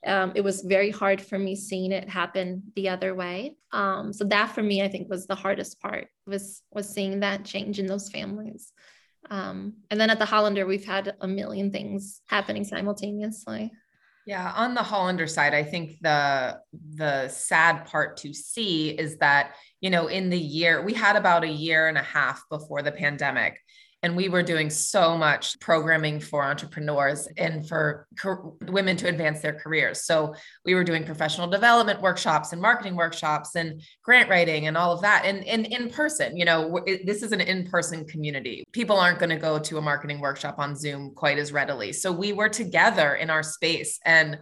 Um, 0.05 0.33
it 0.35 0.41
was 0.41 0.61
very 0.61 0.91
hard 0.91 1.21
for 1.21 1.39
me 1.39 1.55
seeing 1.55 1.93
it 1.93 2.09
happen 2.09 2.63
the 2.75 2.89
other 2.89 3.15
way. 3.15 3.55
Um, 3.71 4.11
so 4.11 4.25
that 4.25 4.51
for 4.51 4.61
me, 4.61 4.83
I 4.83 4.89
think 4.89 5.09
was 5.09 5.25
the 5.25 5.35
hardest 5.35 5.79
part 5.79 6.09
was 6.27 6.61
was 6.71 6.89
seeing 6.89 7.21
that 7.21 7.45
change 7.45 7.79
in 7.79 7.85
those 7.85 8.09
families. 8.09 8.73
Um, 9.29 9.75
and 9.89 9.99
then 9.99 10.09
at 10.09 10.19
the 10.19 10.25
Hollander, 10.25 10.65
we've 10.65 10.85
had 10.85 11.15
a 11.21 11.27
million 11.27 11.71
things 11.71 12.21
happening 12.27 12.65
simultaneously. 12.65 13.71
Yeah, 14.25 14.53
on 14.55 14.73
the 14.73 14.83
Hollander 14.83 15.27
side, 15.27 15.53
I 15.53 15.63
think 15.63 15.99
the 15.99 16.59
the 16.95 17.27
sad 17.27 17.85
part 17.85 18.17
to 18.17 18.33
see 18.33 18.89
is 18.89 19.17
that, 19.17 19.55
you 19.81 19.89
know, 19.89 20.07
in 20.07 20.29
the 20.29 20.39
year 20.39 20.81
we 20.81 20.93
had 20.93 21.17
about 21.17 21.43
a 21.43 21.49
year 21.49 21.89
and 21.89 21.97
a 21.97 22.03
half 22.03 22.41
before 22.49 22.81
the 22.81 22.91
pandemic 22.91 23.59
and 24.03 24.17
we 24.17 24.27
were 24.27 24.43
doing 24.43 24.69
so 24.69 25.17
much 25.17 25.57
programming 25.61 26.19
for 26.19 26.43
entrepreneurs 26.43 27.27
and 27.37 27.67
for 27.67 28.05
co- 28.19 28.57
women 28.67 28.97
to 28.97 29.07
advance 29.07 29.39
their 29.39 29.53
careers. 29.53 30.03
So 30.03 30.35
we 30.65 30.75
were 30.75 30.83
doing 30.83 31.05
professional 31.05 31.47
development 31.47 32.01
workshops 32.01 32.51
and 32.51 32.61
marketing 32.61 32.97
workshops 32.97 33.55
and 33.55 33.81
grant 34.03 34.29
writing 34.29 34.67
and 34.67 34.75
all 34.75 34.91
of 34.91 35.01
that. 35.01 35.23
And, 35.25 35.45
and 35.45 35.65
in 35.65 35.89
person, 35.89 36.35
you 36.35 36.43
know, 36.43 36.81
it, 36.85 37.05
this 37.05 37.23
is 37.23 37.31
an 37.31 37.39
in-person 37.39 38.05
community. 38.05 38.65
People 38.73 38.99
aren't 38.99 39.19
going 39.19 39.29
to 39.29 39.37
go 39.37 39.57
to 39.57 39.77
a 39.77 39.81
marketing 39.81 40.19
workshop 40.19 40.55
on 40.57 40.75
Zoom 40.75 41.11
quite 41.15 41.37
as 41.37 41.53
readily. 41.53 41.93
So 41.93 42.11
we 42.11 42.33
were 42.33 42.49
together 42.49 43.15
in 43.15 43.29
our 43.29 43.41
space. 43.41 43.99
And 44.05 44.39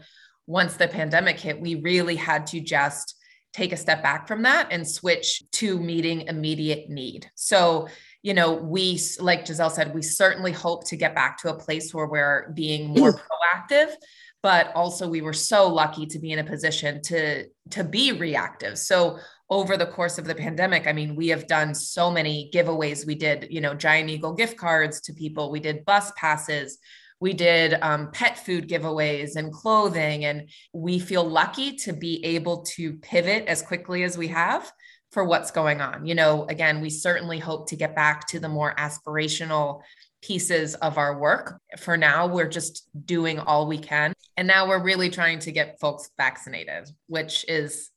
once 0.48 0.74
the 0.74 0.88
pandemic 0.88 1.40
hit, 1.40 1.62
we 1.62 1.76
really 1.76 2.16
had 2.16 2.48
to 2.48 2.60
just 2.60 3.16
take 3.54 3.74
a 3.74 3.78
step 3.78 4.02
back 4.02 4.28
from 4.28 4.44
that 4.44 4.70
and 4.72 4.88
switch 4.88 5.44
to 5.52 5.78
meeting 5.78 6.22
immediate 6.22 6.90
need. 6.90 7.30
So 7.36 7.88
you 8.24 8.34
know, 8.34 8.54
we, 8.54 9.00
like 9.20 9.48
Giselle 9.48 9.70
said, 9.70 9.94
we 9.94 10.02
certainly 10.02 10.52
hope 10.52 10.88
to 10.90 10.96
get 10.96 11.16
back 11.16 11.40
to 11.40 11.50
a 11.50 11.58
place 11.58 11.94
where 11.94 12.06
we're 12.06 12.52
being 12.54 12.90
more 12.90 13.14
proactive 13.14 13.96
but 14.44 14.72
also 14.74 15.08
we 15.08 15.22
were 15.22 15.34
so 15.34 15.68
lucky 15.68 16.06
to 16.06 16.20
be 16.20 16.32
in 16.32 16.40
a 16.40 16.44
position 16.44 17.02
to 17.02 17.46
to 17.70 17.84
be 17.84 18.12
reactive. 18.12 18.78
So 18.78 19.20
over 19.50 19.78
the 19.78 19.86
course 19.86 20.18
of 20.18 20.26
the 20.26 20.36
pandemic 20.36 20.88
i 20.88 20.94
mean 20.94 21.14
we 21.16 21.28
have 21.28 21.48
done 21.48 21.74
so 21.76 22.10
many 22.10 22.50
giveaways. 22.54 23.06
We 23.06 23.16
did 23.16 23.48
you 23.50 23.62
know 23.62 23.74
giant 23.74 24.10
eagle 24.10 24.34
gift 24.34 24.58
cards 24.58 25.02
to 25.02 25.14
people. 25.14 25.52
We 25.52 25.60
did 25.60 25.86
bus 25.86 26.12
passes. 26.16 26.80
We 27.20 27.34
did 27.34 27.78
um, 27.84 28.10
pet 28.12 28.44
food 28.44 28.68
giveaways 28.68 29.36
and 29.36 29.54
clothing 29.54 30.26
and 30.26 30.50
we 30.74 30.98
feel 30.98 31.24
lucky 31.24 31.76
to 31.78 31.94
be 31.94 32.26
able 32.26 32.64
to 32.78 32.94
pivot 32.94 33.46
as 33.46 33.62
quickly 33.62 34.02
as 34.02 34.18
we 34.18 34.30
have 34.30 34.72
for 35.12 35.24
what's 35.26 35.52
going 35.52 35.82
on. 35.82 36.06
You 36.06 36.16
know, 36.16 36.46
again, 36.48 36.82
we 36.82 36.90
certainly 36.90 37.40
hope 37.40 37.70
to 37.70 37.76
get 37.76 37.96
back 37.96 38.28
to 38.28 38.40
the 38.40 38.50
more 38.50 38.74
aspirational 38.76 39.82
pieces 40.22 40.76
of 40.76 40.98
our 40.98 41.18
work. 41.18 41.60
For 41.80 41.98
now, 41.98 42.28
we're 42.28 42.48
just 42.48 42.88
doing 43.06 43.40
all 43.40 43.68
we 43.68 43.78
can. 43.78 44.14
And 44.38 44.48
now 44.48 44.68
we're 44.68 44.82
really 44.82 45.10
trying 45.10 45.40
to 45.40 45.52
get 45.52 45.80
folks 45.80 46.10
vaccinated, 46.18 46.90
which 47.08 47.44
is 47.48 47.90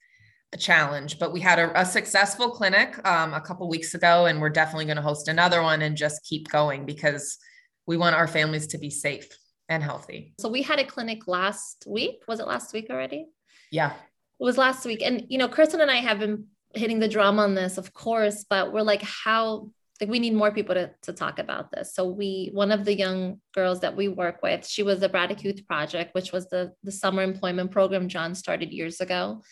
a 0.53 0.57
challenge. 0.57 1.18
But 1.18 1.33
we 1.33 1.40
had 1.40 1.59
a, 1.59 1.81
a 1.81 1.85
successful 1.85 2.50
clinic 2.50 2.96
um, 3.07 3.35
a 3.35 3.40
couple 3.40 3.68
weeks 3.68 3.94
ago, 3.94 4.27
and 4.27 4.40
we're 4.40 4.50
definitely 4.50 4.87
going 4.87 4.96
to 4.96 5.03
host 5.03 5.29
another 5.29 5.62
one 5.62 5.83
and 5.83 5.96
just 5.96 6.24
keep 6.24 6.48
going 6.48 6.87
because 6.87 7.38
we 7.87 7.96
want 7.96 8.16
our 8.16 8.27
families 8.27 8.68
to 8.68 8.79
be 8.79 8.90
safe 8.90 9.29
and 9.68 9.83
healthy. 9.83 10.35
So 10.40 10.48
we 10.48 10.62
had 10.62 10.79
a 10.79 10.85
clinic 10.85 11.29
last 11.29 11.85
week. 11.87 12.22
Was 12.27 12.40
it 12.40 12.46
last 12.46 12.72
week 12.72 12.87
already? 12.90 13.27
Yeah. 13.70 13.92
It 13.92 14.44
was 14.44 14.59
last 14.59 14.85
week. 14.85 15.03
And, 15.03 15.24
you 15.29 15.38
know, 15.38 15.48
Kristen 15.48 15.81
and 15.81 15.90
I 15.90 15.96
have 15.96 16.18
been 16.18 16.46
hitting 16.75 16.99
the 16.99 17.09
drum 17.09 17.39
on 17.39 17.55
this, 17.55 17.79
of 17.79 17.93
course, 17.93 18.45
but 18.49 18.73
we're 18.73 18.83
like, 18.83 19.03
how 19.03 19.71
like 20.01 20.11
we 20.11 20.19
need 20.19 20.35
more 20.35 20.51
people 20.51 20.75
to, 20.75 20.91
to 21.03 21.13
talk 21.13 21.39
about 21.39 21.71
this. 21.71 21.95
So 21.95 22.05
we 22.09 22.51
one 22.53 22.73
of 22.73 22.85
the 22.85 22.97
young 22.97 23.41
girls 23.55 23.81
that 23.81 23.95
we 23.95 24.09
work 24.09 24.43
with, 24.43 24.67
she 24.67 24.83
was 24.83 25.01
the 25.01 25.09
Braddock 25.09 25.45
Youth 25.45 25.67
Project, 25.67 26.15
which 26.15 26.33
was 26.33 26.49
the 26.49 26.73
the 26.83 26.93
summer 26.93 27.23
employment 27.23 27.71
program 27.71 28.09
John 28.09 28.35
started 28.35 28.73
years 28.73 29.01
ago. 29.01 29.43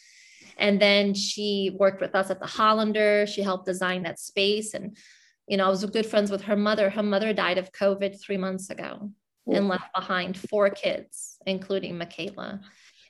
And 0.58 0.80
then 0.80 1.14
she 1.14 1.74
worked 1.78 2.00
with 2.00 2.14
us 2.14 2.30
at 2.30 2.40
the 2.40 2.46
Hollander. 2.46 3.26
She 3.26 3.42
helped 3.42 3.66
design 3.66 4.02
that 4.02 4.18
space. 4.18 4.74
And, 4.74 4.96
you 5.48 5.56
know, 5.56 5.66
I 5.66 5.70
was 5.70 5.84
good 5.86 6.06
friends 6.06 6.30
with 6.30 6.42
her 6.42 6.56
mother. 6.56 6.90
Her 6.90 7.02
mother 7.02 7.32
died 7.32 7.58
of 7.58 7.72
COVID 7.72 8.20
three 8.20 8.36
months 8.36 8.68
ago 8.68 9.10
and 9.50 9.68
left 9.68 9.92
behind 9.94 10.36
four 10.36 10.70
kids, 10.70 11.38
including 11.46 11.98
Michaela. 11.98 12.60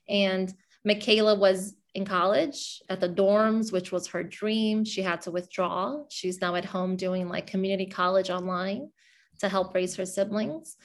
And 0.08 0.52
Michaela 0.84 1.34
was 1.34 1.74
in 1.94 2.04
college 2.04 2.82
at 2.88 3.00
the 3.00 3.08
dorms, 3.08 3.72
which 3.72 3.92
was 3.92 4.06
her 4.08 4.22
dream. 4.22 4.84
She 4.84 5.02
had 5.02 5.20
to 5.22 5.30
withdraw. 5.30 6.04
She's 6.08 6.40
now 6.40 6.54
at 6.54 6.64
home 6.64 6.96
doing 6.96 7.28
like 7.28 7.46
community 7.46 7.86
college 7.86 8.30
online 8.30 8.90
to 9.40 9.48
help 9.48 9.74
raise 9.74 9.96
her 9.96 10.06
siblings. 10.06 10.76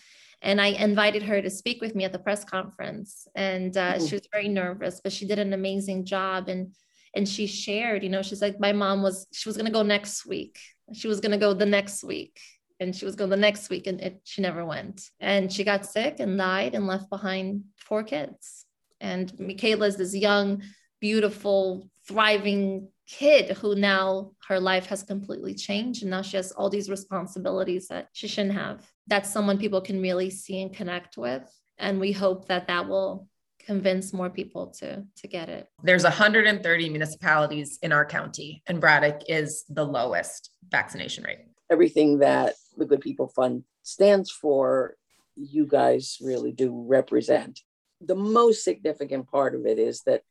And 0.42 0.62
I 0.62 0.68
invited 0.68 1.24
her 1.24 1.42
to 1.42 1.50
speak 1.50 1.82
with 1.82 1.96
me 1.96 2.04
at 2.04 2.12
the 2.12 2.20
press 2.20 2.44
conference. 2.44 3.28
And 3.36 3.76
uh, 3.76 4.00
she 4.06 4.16
was 4.16 4.28
very 4.32 4.50
nervous, 4.50 5.02
but 5.02 5.14
she 5.14 5.26
did 5.26 5.40
an 5.40 5.54
amazing 5.54 6.06
job. 6.06 6.50
And 6.50 6.74
and 7.16 7.28
she 7.28 7.48
shared, 7.48 8.04
you 8.04 8.10
know, 8.10 8.22
she's 8.22 8.42
like, 8.42 8.60
my 8.60 8.74
mom 8.74 9.02
was, 9.02 9.26
she 9.32 9.50
was 9.50 9.58
gonna 9.58 9.72
go 9.72 9.82
next 9.82 10.26
week. 10.26 10.60
She 10.94 11.08
was 11.08 11.20
gonna 11.20 11.38
go 11.38 11.54
the 11.54 11.66
next 11.66 12.04
week. 12.04 12.40
And 12.80 12.96
she 12.96 13.06
was 13.06 13.16
going 13.16 13.32
the 13.32 13.38
next 13.38 13.72
week 13.72 13.88
and 13.88 14.00
it, 14.00 14.22
she 14.24 14.44
never 14.44 14.64
went. 14.64 15.10
And 15.20 15.52
she 15.52 15.64
got 15.64 15.84
sick 15.84 16.20
and 16.20 16.38
died 16.38 16.76
and 16.76 16.86
left 16.86 17.10
behind 17.10 17.64
four 17.78 18.04
kids. 18.04 18.66
And 19.02 19.34
Michaela 19.40 19.88
is 19.88 19.98
this 19.98 20.16
young 20.16 20.62
beautiful, 21.00 21.90
thriving 22.08 22.90
kid 23.08 23.58
who 23.58 23.74
now 23.76 24.32
her 24.48 24.60
life 24.60 24.86
has 24.88 25.02
completely 25.02 25.54
changed 25.54 26.02
and 26.02 26.12
now 26.12 26.22
she 26.22 26.36
has 26.36 26.52
all 26.52 26.70
these 26.70 26.90
responsibilities 26.90 27.88
that 27.88 28.10
she 28.12 28.28
shouldn't 28.28 28.54
have. 28.54 28.86
That's 29.08 29.32
someone 29.32 29.58
people 29.58 29.82
can 29.82 30.02
really 30.02 30.30
see 30.30 30.62
and 30.62 30.74
connect 30.74 31.18
with. 31.18 31.44
And 31.78 32.00
we 32.00 32.12
hope 32.12 32.48
that 32.48 32.68
that 32.68 32.88
will 32.88 33.28
convince 33.66 34.14
more 34.14 34.30
people 34.30 34.68
to 34.68 35.04
to 35.16 35.28
get 35.28 35.50
it. 35.50 35.68
There's 35.84 36.04
130 36.04 36.90
municipalities 36.90 37.80
in 37.82 37.92
our 37.92 38.06
county 38.06 38.62
and 38.68 38.82
Braddock 38.82 39.22
is 39.28 39.64
the 39.70 39.86
lowest 39.86 40.52
vaccination 40.70 41.24
rate. 41.24 41.46
Everything 41.70 42.20
that 42.20 42.56
the 42.78 42.86
Good 42.86 43.02
People 43.02 43.28
Fund 43.28 43.64
stands 43.84 44.32
for, 44.32 44.96
you 45.36 45.66
guys 45.66 46.18
really 46.22 46.52
do 46.52 46.86
represent. 46.88 47.62
The 48.02 48.16
most 48.16 48.64
significant 48.64 49.30
part 49.30 49.56
of 49.56 49.66
it 49.66 49.80
is 49.80 50.02
that 50.04 50.24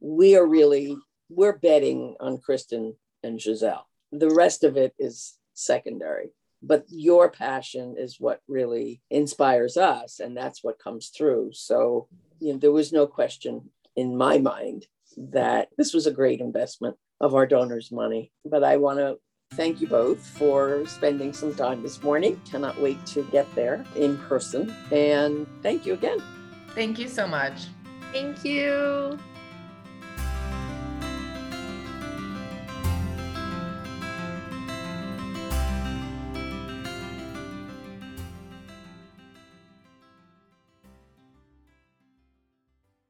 we 0.00 0.36
are 0.36 0.46
really 0.46 0.96
we're 1.28 1.56
betting 1.56 2.16
on 2.20 2.38
Kristen 2.38 2.96
and 3.22 3.40
Giselle. 3.40 3.86
The 4.12 4.30
rest 4.30 4.64
of 4.64 4.76
it 4.76 4.94
is 4.98 5.34
secondary. 5.54 6.30
But 6.62 6.84
your 6.88 7.30
passion 7.30 7.94
is 7.96 8.20
what 8.20 8.40
really 8.46 9.00
inspires 9.10 9.78
us, 9.78 10.20
and 10.20 10.36
that's 10.36 10.62
what 10.62 10.78
comes 10.78 11.08
through. 11.08 11.52
So, 11.54 12.08
you 12.38 12.52
know, 12.52 12.58
there 12.58 12.72
was 12.72 12.92
no 12.92 13.06
question 13.06 13.70
in 13.96 14.16
my 14.16 14.38
mind 14.38 14.86
that 15.16 15.68
this 15.78 15.94
was 15.94 16.06
a 16.06 16.12
great 16.12 16.40
investment 16.40 16.96
of 17.20 17.34
our 17.34 17.46
donors' 17.46 17.90
money. 17.90 18.30
But 18.44 18.62
I 18.62 18.76
want 18.76 18.98
to 18.98 19.18
thank 19.54 19.80
you 19.80 19.86
both 19.86 20.18
for 20.18 20.86
spending 20.86 21.32
some 21.32 21.54
time 21.54 21.82
this 21.82 22.02
morning. 22.02 22.40
Cannot 22.50 22.78
wait 22.80 23.04
to 23.06 23.22
get 23.24 23.52
there 23.54 23.84
in 23.96 24.18
person. 24.18 24.74
And 24.92 25.46
thank 25.62 25.86
you 25.86 25.94
again. 25.94 26.22
Thank 26.74 26.98
you 26.98 27.08
so 27.08 27.26
much. 27.26 27.68
Thank 28.12 28.44
you. 28.44 29.18